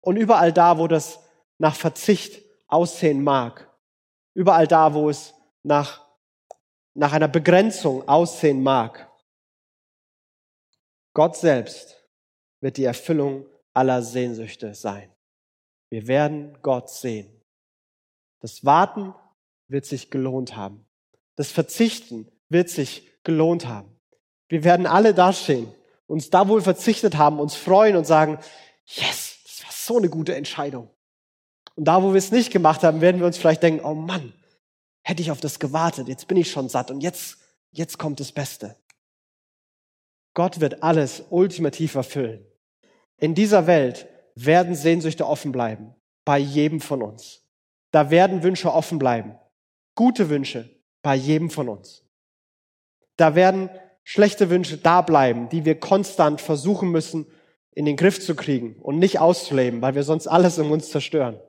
Und 0.00 0.16
überall 0.16 0.52
da, 0.52 0.78
wo 0.78 0.88
das 0.88 1.20
nach 1.58 1.74
Verzicht 1.74 2.42
aussehen 2.68 3.22
mag, 3.22 3.68
überall 4.34 4.66
da, 4.66 4.94
wo 4.94 5.10
es 5.10 5.34
nach, 5.62 6.06
nach 6.94 7.12
einer 7.12 7.28
Begrenzung 7.28 8.06
aussehen 8.08 8.62
mag, 8.62 9.10
Gott 11.14 11.36
selbst 11.36 12.02
wird 12.60 12.76
die 12.76 12.84
Erfüllung 12.84 13.46
aller 13.74 14.02
Sehnsüchte 14.02 14.74
sein. 14.74 15.10
Wir 15.90 16.06
werden 16.06 16.56
Gott 16.62 16.90
sehen. 16.90 17.42
Das 18.40 18.64
Warten 18.64 19.14
wird 19.68 19.84
sich 19.84 20.10
gelohnt 20.10 20.56
haben. 20.56 20.86
Das 21.36 21.50
Verzichten 21.50 22.30
wird 22.48 22.68
sich 22.68 23.10
gelohnt 23.24 23.66
haben. 23.66 23.98
Wir 24.48 24.64
werden 24.64 24.86
alle 24.86 25.14
dastehen, 25.14 25.72
uns 26.06 26.30
da 26.30 26.48
wohl 26.48 26.60
verzichtet 26.60 27.16
haben, 27.16 27.40
uns 27.40 27.54
freuen 27.54 27.96
und 27.96 28.06
sagen, 28.06 28.38
yes, 28.86 29.38
das 29.44 29.64
war 29.64 29.72
so 29.72 29.96
eine 29.98 30.08
gute 30.08 30.34
Entscheidung. 30.34 30.90
Und 31.74 31.86
da, 31.86 32.02
wo 32.02 32.12
wir 32.12 32.18
es 32.18 32.32
nicht 32.32 32.52
gemacht 32.52 32.82
haben, 32.82 33.00
werden 33.00 33.20
wir 33.20 33.26
uns 33.26 33.38
vielleicht 33.38 33.62
denken, 33.62 33.84
oh 33.84 33.94
Mann, 33.94 34.34
hätte 35.02 35.22
ich 35.22 35.30
auf 35.30 35.40
das 35.40 35.58
gewartet, 35.58 36.08
jetzt 36.08 36.28
bin 36.28 36.36
ich 36.36 36.50
schon 36.50 36.68
satt 36.68 36.90
und 36.90 37.00
jetzt, 37.00 37.38
jetzt 37.70 37.98
kommt 37.98 38.20
das 38.20 38.32
Beste. 38.32 38.76
Gott 40.34 40.60
wird 40.60 40.82
alles 40.82 41.24
ultimativ 41.30 41.94
erfüllen. 41.94 42.46
In 43.18 43.34
dieser 43.34 43.66
Welt 43.66 44.08
werden 44.34 44.74
Sehnsüchte 44.74 45.26
offen 45.26 45.52
bleiben, 45.52 45.94
bei 46.24 46.38
jedem 46.38 46.80
von 46.80 47.02
uns. 47.02 47.42
Da 47.90 48.10
werden 48.10 48.42
Wünsche 48.42 48.72
offen 48.72 48.98
bleiben, 48.98 49.38
gute 49.94 50.30
Wünsche 50.30 50.82
bei 51.02 51.14
jedem 51.14 51.50
von 51.50 51.68
uns. 51.68 52.04
Da 53.16 53.34
werden 53.34 53.68
schlechte 54.04 54.48
Wünsche 54.50 54.78
da 54.78 55.02
bleiben, 55.02 55.48
die 55.50 55.64
wir 55.64 55.78
konstant 55.78 56.40
versuchen 56.40 56.90
müssen, 56.90 57.26
in 57.74 57.84
den 57.84 57.96
Griff 57.96 58.20
zu 58.20 58.34
kriegen 58.34 58.76
und 58.80 58.98
nicht 58.98 59.18
auszuleben, 59.18 59.82
weil 59.82 59.94
wir 59.94 60.02
sonst 60.02 60.26
alles 60.26 60.58
um 60.58 60.70
uns 60.70 60.90
zerstören. 60.90 61.40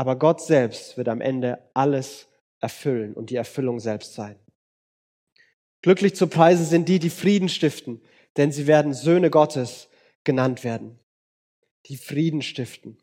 Aber 0.00 0.16
Gott 0.16 0.40
selbst 0.40 0.96
wird 0.96 1.10
am 1.10 1.20
Ende 1.20 1.58
alles 1.74 2.26
erfüllen 2.58 3.12
und 3.12 3.28
die 3.28 3.36
Erfüllung 3.36 3.80
selbst 3.80 4.14
sein. 4.14 4.40
Glücklich 5.82 6.16
zu 6.16 6.26
preisen 6.26 6.64
sind 6.64 6.88
die, 6.88 6.98
die 6.98 7.10
Frieden 7.10 7.50
stiften, 7.50 8.00
denn 8.38 8.50
sie 8.50 8.66
werden 8.66 8.94
Söhne 8.94 9.28
Gottes 9.28 9.90
genannt 10.24 10.64
werden. 10.64 10.98
Die 11.84 11.98
Frieden 11.98 12.40
stiften. 12.40 12.96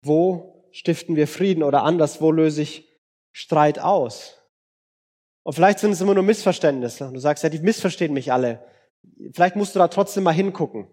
Wo 0.00 0.68
stiften 0.70 1.16
wir 1.16 1.26
Frieden 1.26 1.64
oder 1.64 1.82
anders, 1.82 2.20
wo 2.20 2.30
löse 2.30 2.62
ich 2.62 2.88
Streit 3.32 3.80
aus? 3.80 4.40
Und 5.42 5.54
vielleicht 5.54 5.80
sind 5.80 5.90
es 5.90 6.00
immer 6.00 6.14
nur 6.14 6.22
Missverständnisse. 6.22 7.08
Und 7.08 7.14
du 7.14 7.18
sagst, 7.18 7.42
ja, 7.42 7.50
die 7.50 7.58
missverstehen 7.58 8.14
mich 8.14 8.30
alle. 8.30 8.64
Vielleicht 9.32 9.56
musst 9.56 9.74
du 9.74 9.80
da 9.80 9.88
trotzdem 9.88 10.22
mal 10.22 10.30
hingucken, 10.30 10.86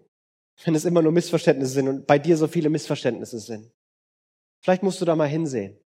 wenn 0.64 0.74
es 0.74 0.84
immer 0.84 1.00
nur 1.00 1.12
Missverständnisse 1.12 1.74
sind 1.74 1.86
und 1.86 2.06
bei 2.08 2.18
dir 2.18 2.36
so 2.36 2.48
viele 2.48 2.70
Missverständnisse 2.70 3.38
sind. 3.38 3.70
Vielleicht 4.66 4.82
musst 4.82 5.00
du 5.00 5.04
da 5.04 5.14
mal 5.14 5.28
hinsehen. 5.28 5.78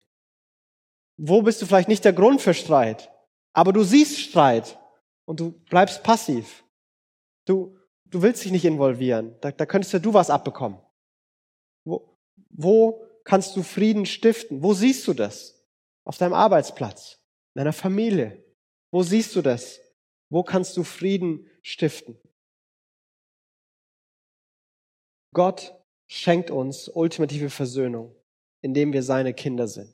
Wo 1.16 1.42
bist 1.42 1.60
du 1.60 1.66
vielleicht 1.66 1.88
nicht 1.88 2.04
der 2.04 2.12
Grund 2.12 2.40
für 2.40 2.54
Streit? 2.54 3.10
Aber 3.52 3.72
du 3.72 3.82
siehst 3.82 4.20
Streit 4.20 4.78
und 5.24 5.40
du 5.40 5.50
bleibst 5.50 6.04
passiv. 6.04 6.62
Du, 7.44 7.76
du 8.04 8.22
willst 8.22 8.44
dich 8.44 8.52
nicht 8.52 8.64
involvieren. 8.64 9.34
Da, 9.40 9.50
da 9.50 9.66
könntest 9.66 9.94
ja 9.94 9.98
du 9.98 10.14
was 10.14 10.30
abbekommen. 10.30 10.78
Wo, 11.84 12.16
wo 12.50 13.04
kannst 13.24 13.56
du 13.56 13.64
Frieden 13.64 14.06
stiften? 14.06 14.62
Wo 14.62 14.74
siehst 14.74 15.08
du 15.08 15.12
das? 15.12 15.60
Auf 16.04 16.16
deinem 16.16 16.34
Arbeitsplatz, 16.34 17.20
in 17.54 17.58
deiner 17.58 17.72
Familie. 17.72 18.44
Wo 18.92 19.02
siehst 19.02 19.34
du 19.34 19.42
das? 19.42 19.80
Wo 20.30 20.44
kannst 20.44 20.76
du 20.76 20.84
Frieden 20.84 21.50
stiften? 21.62 22.16
Gott 25.34 25.74
schenkt 26.06 26.52
uns 26.52 26.88
ultimative 26.88 27.50
Versöhnung, 27.50 28.14
indem 28.60 28.92
wir 28.92 29.02
seine 29.02 29.34
Kinder 29.34 29.68
sind. 29.68 29.92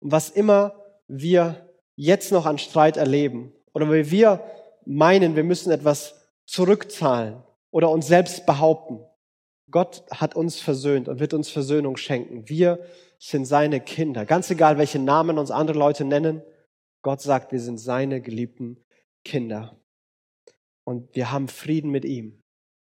Und 0.00 0.12
was 0.12 0.30
immer 0.30 0.82
wir 1.08 1.70
jetzt 1.96 2.32
noch 2.32 2.46
an 2.46 2.58
Streit 2.58 2.96
erleben 2.96 3.52
oder 3.72 3.88
weil 3.88 4.10
wir 4.10 4.44
meinen, 4.84 5.36
wir 5.36 5.44
müssen 5.44 5.70
etwas 5.72 6.14
zurückzahlen 6.46 7.42
oder 7.70 7.90
uns 7.90 8.06
selbst 8.06 8.46
behaupten. 8.46 9.00
Gott 9.70 10.04
hat 10.10 10.36
uns 10.36 10.60
versöhnt 10.60 11.08
und 11.08 11.18
wird 11.18 11.34
uns 11.34 11.50
Versöhnung 11.50 11.96
schenken. 11.96 12.48
Wir 12.48 12.78
sind 13.18 13.46
seine 13.46 13.80
Kinder. 13.80 14.24
Ganz 14.24 14.50
egal, 14.50 14.78
welche 14.78 14.98
Namen 14.98 15.38
uns 15.38 15.50
andere 15.50 15.78
Leute 15.78 16.04
nennen. 16.04 16.42
Gott 17.02 17.20
sagt, 17.20 17.52
wir 17.52 17.60
sind 17.60 17.78
seine 17.78 18.20
geliebten 18.20 18.84
Kinder. 19.24 19.80
Und 20.84 21.14
wir 21.16 21.32
haben 21.32 21.48
Frieden 21.48 21.90
mit 21.90 22.04
ihm. 22.04 22.42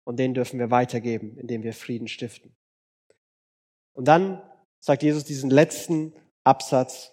Und 0.05 0.19
den 0.19 0.35
dürfen 0.35 0.59
wir 0.59 0.71
weitergeben, 0.71 1.39
indem 1.39 1.63
wir 1.63 1.73
Frieden 1.73 2.09
stiften. 2.09 2.55
Und 3.95 4.07
dann 4.07 4.43
sagt 4.87 5.03
Jesus 5.03 5.25
diesen 5.25 5.51
letzten 5.51 6.15
Absatz, 6.45 7.13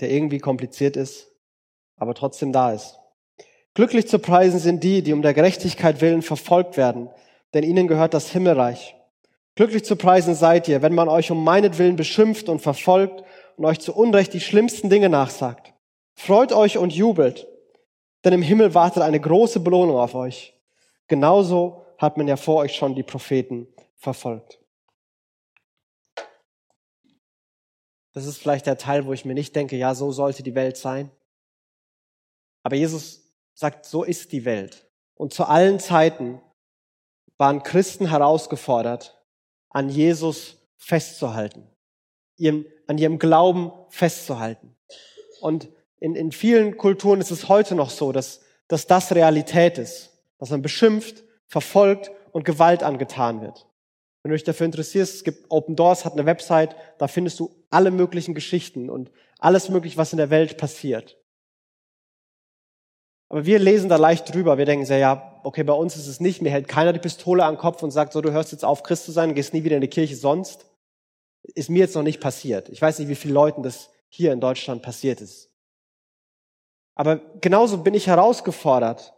der 0.00 0.10
irgendwie 0.10 0.38
kompliziert 0.38 0.96
ist 0.96 1.30
aber 2.00 2.14
trotzdem 2.14 2.50
da 2.50 2.72
ist. 2.72 2.98
Glücklich 3.74 4.08
zu 4.08 4.18
preisen 4.18 4.58
sind 4.58 4.82
die, 4.82 5.02
die 5.02 5.12
um 5.12 5.22
der 5.22 5.34
Gerechtigkeit 5.34 6.00
willen 6.00 6.22
verfolgt 6.22 6.76
werden, 6.76 7.08
denn 7.54 7.62
ihnen 7.62 7.86
gehört 7.86 8.14
das 8.14 8.30
Himmelreich. 8.30 8.96
Glücklich 9.54 9.84
zu 9.84 9.94
preisen 9.94 10.34
seid 10.34 10.66
ihr, 10.66 10.82
wenn 10.82 10.94
man 10.94 11.08
euch 11.08 11.30
um 11.30 11.44
meinetwillen 11.44 11.96
beschimpft 11.96 12.48
und 12.48 12.60
verfolgt 12.60 13.22
und 13.56 13.64
euch 13.66 13.78
zu 13.78 13.94
Unrecht 13.94 14.32
die 14.32 14.40
schlimmsten 14.40 14.88
Dinge 14.90 15.08
nachsagt. 15.08 15.74
Freut 16.14 16.52
euch 16.52 16.78
und 16.78 16.92
jubelt, 16.92 17.46
denn 18.24 18.32
im 18.32 18.42
Himmel 18.42 18.74
wartet 18.74 19.02
eine 19.02 19.20
große 19.20 19.60
Belohnung 19.60 19.96
auf 19.96 20.14
euch. 20.14 20.54
Genauso 21.06 21.84
hat 21.98 22.16
man 22.16 22.26
ja 22.26 22.36
vor 22.36 22.56
euch 22.56 22.74
schon 22.74 22.94
die 22.94 23.02
Propheten 23.02 23.68
verfolgt. 23.96 24.59
Das 28.12 28.26
ist 28.26 28.38
vielleicht 28.38 28.66
der 28.66 28.78
Teil, 28.78 29.06
wo 29.06 29.12
ich 29.12 29.24
mir 29.24 29.34
nicht 29.34 29.54
denke, 29.54 29.76
ja, 29.76 29.94
so 29.94 30.12
sollte 30.12 30.42
die 30.42 30.54
Welt 30.54 30.76
sein. 30.76 31.10
Aber 32.62 32.76
Jesus 32.76 33.32
sagt, 33.54 33.86
so 33.86 34.04
ist 34.04 34.32
die 34.32 34.44
Welt. 34.44 34.86
Und 35.14 35.32
zu 35.32 35.44
allen 35.44 35.78
Zeiten 35.80 36.40
waren 37.38 37.62
Christen 37.62 38.08
herausgefordert, 38.08 39.22
an 39.68 39.88
Jesus 39.88 40.56
festzuhalten, 40.76 41.66
ihrem, 42.36 42.66
an 42.86 42.98
ihrem 42.98 43.18
Glauben 43.18 43.72
festzuhalten. 43.88 44.76
Und 45.40 45.68
In, 46.02 46.16
in 46.16 46.32
vielen 46.32 46.78
Kulturen 46.78 47.20
ist 47.20 47.30
es 47.30 47.48
heute 47.48 47.74
noch 47.74 47.90
so, 47.90 48.10
dass, 48.10 48.40
dass 48.68 48.86
das 48.86 49.12
Realität 49.12 49.76
ist, 49.76 50.10
dass 50.38 50.48
man 50.48 50.62
beschimpft, 50.62 51.22
verfolgt 51.46 52.10
und 52.32 52.44
Gewalt 52.44 52.82
angetan 52.82 53.42
wird. 53.42 53.66
Wenn 54.22 54.30
du 54.30 54.36
dich 54.36 54.44
dafür 54.44 54.64
interessierst, 54.64 55.16
es 55.16 55.24
gibt 55.24 55.50
Open 55.50 55.76
Doors, 55.76 56.06
hat 56.06 56.14
eine 56.14 56.24
Website, 56.24 56.74
da 56.96 57.06
findest 57.06 57.38
du 57.38 57.50
alle 57.70 57.90
möglichen 57.90 58.34
Geschichten 58.34 58.90
und 58.90 59.10
alles 59.38 59.68
mögliche, 59.68 59.96
was 59.96 60.12
in 60.12 60.18
der 60.18 60.30
Welt 60.30 60.58
passiert. 60.58 61.16
Aber 63.28 63.46
wir 63.46 63.60
lesen 63.60 63.88
da 63.88 63.96
leicht 63.96 64.34
drüber. 64.34 64.58
Wir 64.58 64.66
denken 64.66 64.84
sehr, 64.84 64.98
ja, 64.98 65.40
okay, 65.44 65.62
bei 65.62 65.72
uns 65.72 65.96
ist 65.96 66.08
es 66.08 66.18
nicht. 66.18 66.42
Mir 66.42 66.50
hält 66.50 66.66
keiner 66.66 66.92
die 66.92 66.98
Pistole 66.98 67.44
am 67.44 67.58
Kopf 67.58 67.82
und 67.82 67.92
sagt, 67.92 68.12
so, 68.12 68.20
du 68.20 68.32
hörst 68.32 68.50
jetzt 68.50 68.64
auf, 68.64 68.82
Christ 68.82 69.04
zu 69.04 69.12
sein, 69.12 69.34
gehst 69.34 69.54
nie 69.54 69.62
wieder 69.62 69.76
in 69.76 69.82
die 69.82 69.88
Kirche 69.88 70.16
sonst. 70.16 70.66
Ist 71.54 71.70
mir 71.70 71.78
jetzt 71.78 71.94
noch 71.94 72.02
nicht 72.02 72.20
passiert. 72.20 72.68
Ich 72.68 72.82
weiß 72.82 72.98
nicht, 72.98 73.08
wie 73.08 73.14
vielen 73.14 73.34
Leuten 73.34 73.62
das 73.62 73.90
hier 74.08 74.32
in 74.32 74.40
Deutschland 74.40 74.82
passiert 74.82 75.20
ist. 75.20 75.48
Aber 76.96 77.16
genauso 77.40 77.78
bin 77.78 77.94
ich 77.94 78.08
herausgefordert, 78.08 79.14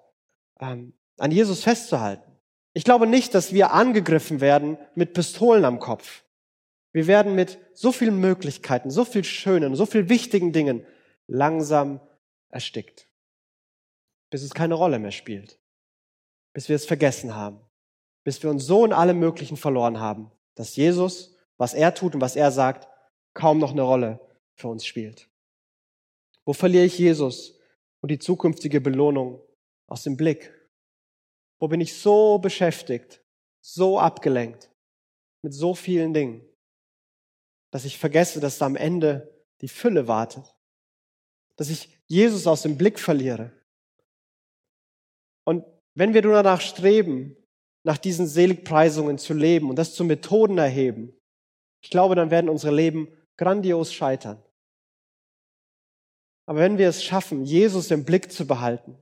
ähm, 0.60 0.92
an 1.18 1.30
Jesus 1.30 1.62
festzuhalten. 1.64 2.30
Ich 2.74 2.84
glaube 2.84 3.06
nicht, 3.06 3.34
dass 3.34 3.52
wir 3.52 3.72
angegriffen 3.72 4.40
werden 4.40 4.78
mit 4.94 5.14
Pistolen 5.14 5.64
am 5.64 5.78
Kopf. 5.78 6.22
Wir 6.92 7.06
werden 7.06 7.34
mit 7.34 7.58
so 7.72 7.90
vielen 7.90 8.20
Möglichkeiten, 8.20 8.90
so 8.90 9.04
viel 9.04 9.24
schönen, 9.24 9.74
so 9.74 9.86
viel 9.86 10.08
wichtigen 10.08 10.52
Dingen 10.52 10.86
langsam 11.26 12.00
erstickt. 12.50 13.08
Bis 14.30 14.42
es 14.42 14.54
keine 14.54 14.74
Rolle 14.74 14.98
mehr 14.98 15.10
spielt. 15.10 15.58
Bis 16.52 16.68
wir 16.68 16.76
es 16.76 16.84
vergessen 16.84 17.34
haben. 17.34 17.60
Bis 18.24 18.42
wir 18.42 18.50
uns 18.50 18.66
so 18.66 18.84
in 18.84 18.92
allem 18.92 19.18
Möglichen 19.18 19.56
verloren 19.56 20.00
haben, 20.00 20.30
dass 20.54 20.76
Jesus, 20.76 21.36
was 21.56 21.74
er 21.74 21.94
tut 21.94 22.14
und 22.14 22.20
was 22.20 22.36
er 22.36 22.50
sagt, 22.52 22.88
kaum 23.34 23.58
noch 23.58 23.72
eine 23.72 23.82
Rolle 23.82 24.20
für 24.54 24.68
uns 24.68 24.84
spielt. 24.84 25.28
Wo 26.44 26.52
verliere 26.52 26.84
ich 26.84 26.98
Jesus 26.98 27.58
und 28.00 28.10
die 28.10 28.18
zukünftige 28.18 28.80
Belohnung 28.80 29.40
aus 29.86 30.02
dem 30.02 30.16
Blick? 30.16 30.52
Wo 31.58 31.68
bin 31.68 31.80
ich 31.80 31.94
so 31.94 32.38
beschäftigt, 32.38 33.22
so 33.60 33.98
abgelenkt 33.98 34.70
mit 35.42 35.54
so 35.54 35.74
vielen 35.74 36.12
Dingen, 36.12 36.44
dass 37.72 37.84
ich 37.84 37.98
vergesse, 37.98 38.38
dass 38.38 38.58
da 38.58 38.66
am 38.66 38.76
Ende 38.76 39.34
die 39.62 39.68
Fülle 39.68 40.06
wartet, 40.06 40.54
dass 41.56 41.70
ich 41.70 41.98
Jesus 42.06 42.46
aus 42.46 42.62
dem 42.62 42.76
Blick 42.76 43.00
verliere. 43.00 43.50
Und 45.44 45.64
wenn 45.94 46.14
wir 46.14 46.22
nur 46.22 46.34
danach 46.34 46.60
streben, 46.60 47.36
nach 47.82 47.98
diesen 47.98 48.28
Seligpreisungen 48.28 49.18
zu 49.18 49.34
leben 49.34 49.70
und 49.70 49.76
das 49.76 49.94
zu 49.94 50.04
Methoden 50.04 50.58
erheben, 50.58 51.12
ich 51.80 51.90
glaube, 51.90 52.14
dann 52.14 52.30
werden 52.30 52.48
unsere 52.48 52.74
Leben 52.74 53.08
grandios 53.36 53.92
scheitern. 53.92 54.40
Aber 56.46 56.60
wenn 56.60 56.78
wir 56.78 56.88
es 56.88 57.02
schaffen, 57.02 57.44
Jesus 57.44 57.90
im 57.90 58.04
Blick 58.04 58.30
zu 58.30 58.46
behalten, 58.46 58.96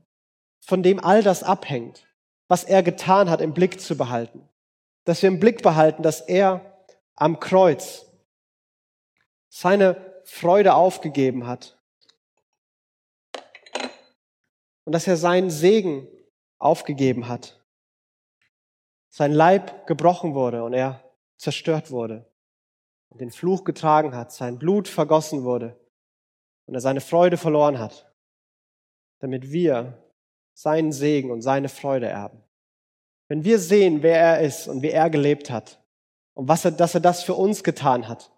von 0.60 0.82
dem 0.82 1.00
all 1.00 1.22
das 1.22 1.42
abhängt, 1.42 2.06
was 2.48 2.64
er 2.64 2.82
getan 2.82 3.28
hat, 3.30 3.40
im 3.40 3.52
Blick 3.52 3.80
zu 3.80 3.96
behalten. 3.96 4.48
Dass 5.04 5.22
wir 5.22 5.28
im 5.28 5.40
Blick 5.40 5.62
behalten, 5.62 6.02
dass 6.02 6.20
er 6.20 6.84
am 7.16 7.40
Kreuz 7.40 8.09
seine 9.50 10.22
Freude 10.24 10.74
aufgegeben 10.74 11.46
hat. 11.46 11.78
Und 14.84 14.92
dass 14.92 15.06
er 15.06 15.16
seinen 15.16 15.50
Segen 15.50 16.08
aufgegeben 16.58 17.28
hat. 17.28 17.60
Sein 19.10 19.32
Leib 19.32 19.86
gebrochen 19.86 20.34
wurde 20.34 20.64
und 20.64 20.72
er 20.72 21.04
zerstört 21.36 21.90
wurde. 21.90 22.30
Und 23.10 23.20
den 23.20 23.32
Fluch 23.32 23.64
getragen 23.64 24.14
hat, 24.14 24.32
sein 24.32 24.58
Blut 24.58 24.86
vergossen 24.86 25.42
wurde 25.42 25.78
und 26.66 26.74
er 26.74 26.80
seine 26.80 27.00
Freude 27.00 27.36
verloren 27.36 27.78
hat. 27.78 28.10
Damit 29.18 29.50
wir 29.50 29.98
seinen 30.54 30.92
Segen 30.92 31.30
und 31.30 31.42
seine 31.42 31.68
Freude 31.68 32.06
erben. 32.06 32.42
Wenn 33.28 33.44
wir 33.44 33.58
sehen, 33.58 34.02
wer 34.02 34.18
er 34.18 34.40
ist 34.40 34.68
und 34.68 34.82
wie 34.82 34.90
er 34.90 35.10
gelebt 35.10 35.50
hat 35.50 35.82
und 36.34 36.48
was 36.48 36.64
er, 36.64 36.70
dass 36.70 36.94
er 36.94 37.00
das 37.00 37.22
für 37.22 37.34
uns 37.34 37.64
getan 37.64 38.08
hat, 38.08 38.30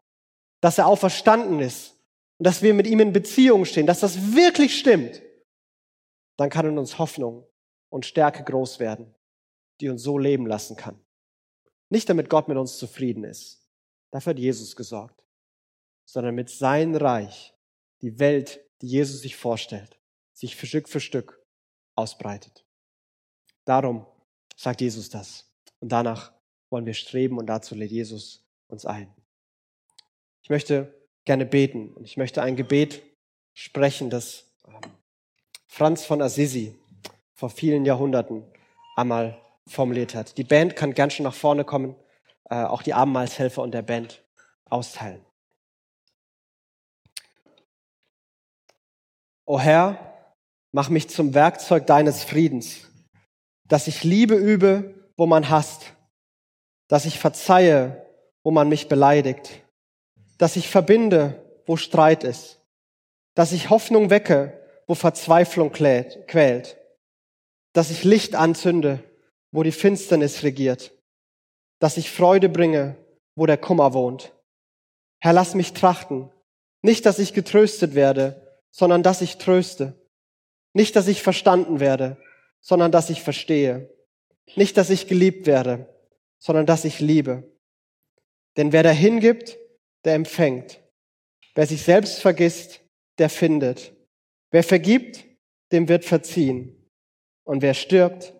dass 0.62 0.78
er 0.78 0.86
auferstanden 0.86 1.60
ist 1.60 1.98
und 2.38 2.46
dass 2.46 2.62
wir 2.62 2.72
mit 2.72 2.86
ihm 2.86 3.00
in 3.00 3.12
Beziehung 3.12 3.66
stehen, 3.66 3.86
dass 3.86 4.00
das 4.00 4.34
wirklich 4.34 4.78
stimmt, 4.78 5.20
dann 6.38 6.48
kann 6.48 6.66
in 6.66 6.78
uns 6.78 6.98
Hoffnung 6.98 7.46
und 7.90 8.06
Stärke 8.06 8.44
groß 8.44 8.78
werden, 8.78 9.14
die 9.80 9.90
uns 9.90 10.02
so 10.02 10.16
leben 10.16 10.46
lassen 10.46 10.76
kann. 10.76 10.98
Nicht 11.90 12.08
damit 12.08 12.30
Gott 12.30 12.48
mit 12.48 12.56
uns 12.56 12.78
zufrieden 12.78 13.24
ist, 13.24 13.68
dafür 14.12 14.30
hat 14.30 14.38
Jesus 14.38 14.76
gesorgt, 14.76 15.22
sondern 16.06 16.34
mit 16.34 16.48
seinem 16.48 16.94
Reich 16.94 17.54
die 18.00 18.18
Welt, 18.18 18.60
die 18.80 18.86
Jesus 18.86 19.20
sich 19.20 19.36
vorstellt, 19.36 19.98
sich 20.32 20.56
für 20.56 20.66
Stück 20.66 20.88
für 20.88 21.00
Stück 21.00 21.44
ausbreitet. 21.96 22.64
Darum 23.64 24.06
sagt 24.56 24.80
Jesus 24.80 25.10
das. 25.10 25.52
Und 25.80 25.90
danach 25.90 26.32
wollen 26.70 26.86
wir 26.86 26.94
streben 26.94 27.38
und 27.38 27.46
dazu 27.46 27.74
lädt 27.74 27.90
Jesus 27.90 28.46
uns 28.68 28.86
ein. 28.86 29.12
Ich 30.52 30.54
möchte 30.54 30.92
gerne 31.24 31.46
beten 31.46 31.94
und 31.94 32.04
ich 32.04 32.18
möchte 32.18 32.42
ein 32.42 32.56
Gebet 32.56 33.00
sprechen, 33.54 34.10
das 34.10 34.52
ähm, 34.68 34.80
Franz 35.66 36.04
von 36.04 36.20
Assisi 36.20 36.78
vor 37.32 37.48
vielen 37.48 37.86
Jahrhunderten 37.86 38.44
einmal 38.94 39.40
formuliert 39.66 40.14
hat. 40.14 40.36
Die 40.36 40.44
Band 40.44 40.76
kann 40.76 40.92
gern 40.92 41.10
schon 41.10 41.24
nach 41.24 41.32
vorne 41.32 41.64
kommen, 41.64 41.96
äh, 42.50 42.64
auch 42.64 42.82
die 42.82 42.92
Abendmahlshelfer 42.92 43.62
und 43.62 43.72
der 43.72 43.80
Band 43.80 44.22
austeilen. 44.68 45.24
O 49.46 49.58
Herr, 49.58 50.12
Mach 50.74 50.90
mich 50.90 51.08
zum 51.08 51.32
Werkzeug 51.32 51.86
deines 51.86 52.24
Friedens, 52.24 52.90
dass 53.64 53.86
ich 53.86 54.04
Liebe 54.04 54.34
übe, 54.34 55.08
wo 55.16 55.24
man 55.24 55.48
hasst, 55.48 55.94
dass 56.88 57.06
ich 57.06 57.18
verzeihe, 57.18 58.06
wo 58.42 58.50
man 58.50 58.68
mich 58.68 58.88
beleidigt, 58.88 59.61
dass 60.42 60.56
ich 60.56 60.68
verbinde, 60.68 61.40
wo 61.66 61.76
Streit 61.76 62.24
ist, 62.24 62.60
dass 63.34 63.52
ich 63.52 63.70
Hoffnung 63.70 64.10
wecke, 64.10 64.60
wo 64.88 64.96
Verzweiflung 64.96 65.70
quält, 65.70 66.76
dass 67.72 67.92
ich 67.92 68.02
Licht 68.02 68.34
anzünde, 68.34 68.98
wo 69.52 69.62
die 69.62 69.70
Finsternis 69.70 70.42
regiert, 70.42 70.90
dass 71.78 71.96
ich 71.96 72.10
Freude 72.10 72.48
bringe, 72.48 72.96
wo 73.36 73.46
der 73.46 73.56
Kummer 73.56 73.94
wohnt. 73.94 74.32
Herr, 75.20 75.32
lass 75.32 75.54
mich 75.54 75.74
trachten, 75.74 76.28
nicht, 76.80 77.06
dass 77.06 77.20
ich 77.20 77.34
getröstet 77.34 77.94
werde, 77.94 78.58
sondern 78.72 79.04
dass 79.04 79.20
ich 79.20 79.38
tröste 79.38 79.94
nicht, 80.72 80.96
dass 80.96 81.06
ich 81.06 81.22
verstanden 81.22 81.78
werde, 81.78 82.16
sondern 82.60 82.90
dass 82.90 83.10
ich 83.10 83.22
verstehe. 83.22 83.94
Nicht, 84.56 84.76
dass 84.76 84.90
ich 84.90 85.06
geliebt 85.06 85.46
werde, 85.46 85.86
sondern 86.40 86.66
dass 86.66 86.84
ich 86.84 86.98
liebe. 86.98 87.44
Denn 88.56 88.72
wer 88.72 88.82
dahin 88.82 89.20
gibt, 89.20 89.56
der 90.04 90.14
empfängt. 90.14 90.80
Wer 91.54 91.66
sich 91.66 91.82
selbst 91.82 92.20
vergisst, 92.20 92.80
der 93.18 93.28
findet. 93.28 93.92
Wer 94.50 94.62
vergibt, 94.62 95.24
dem 95.70 95.88
wird 95.88 96.04
verziehen. 96.04 96.76
Und 97.44 97.62
wer 97.62 97.74
stirbt, 97.74 98.34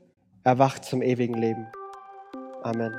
erwacht 0.44 0.84
zum 0.84 1.02
ewigen 1.02 1.34
Leben. 1.34 1.66
Amen. 2.62 2.94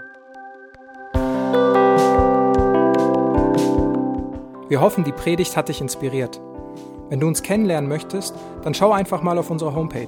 Wir 4.69 4.81
hoffen, 4.81 5.03
die 5.03 5.11
Predigt 5.11 5.55
hat 5.55 5.69
dich 5.69 5.81
inspiriert. 5.81 6.41
Wenn 7.09 7.19
du 7.19 7.27
uns 7.27 7.43
kennenlernen 7.43 7.87
möchtest, 7.87 8.33
dann 8.63 8.73
schau 8.73 8.91
einfach 8.91 9.21
mal 9.21 9.37
auf 9.37 9.51
unsere 9.51 9.75
Homepage 9.75 10.07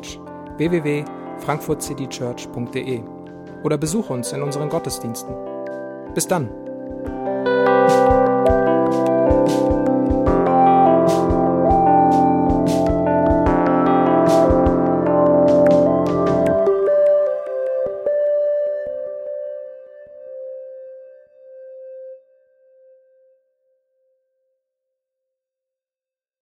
www.frankfurtcitychurch.de 0.58 3.02
oder 3.64 3.78
besuche 3.78 4.14
uns 4.14 4.32
in 4.32 4.42
unseren 4.42 4.70
Gottesdiensten. 4.70 5.36
Bis 6.16 6.28
dann! 6.28 6.65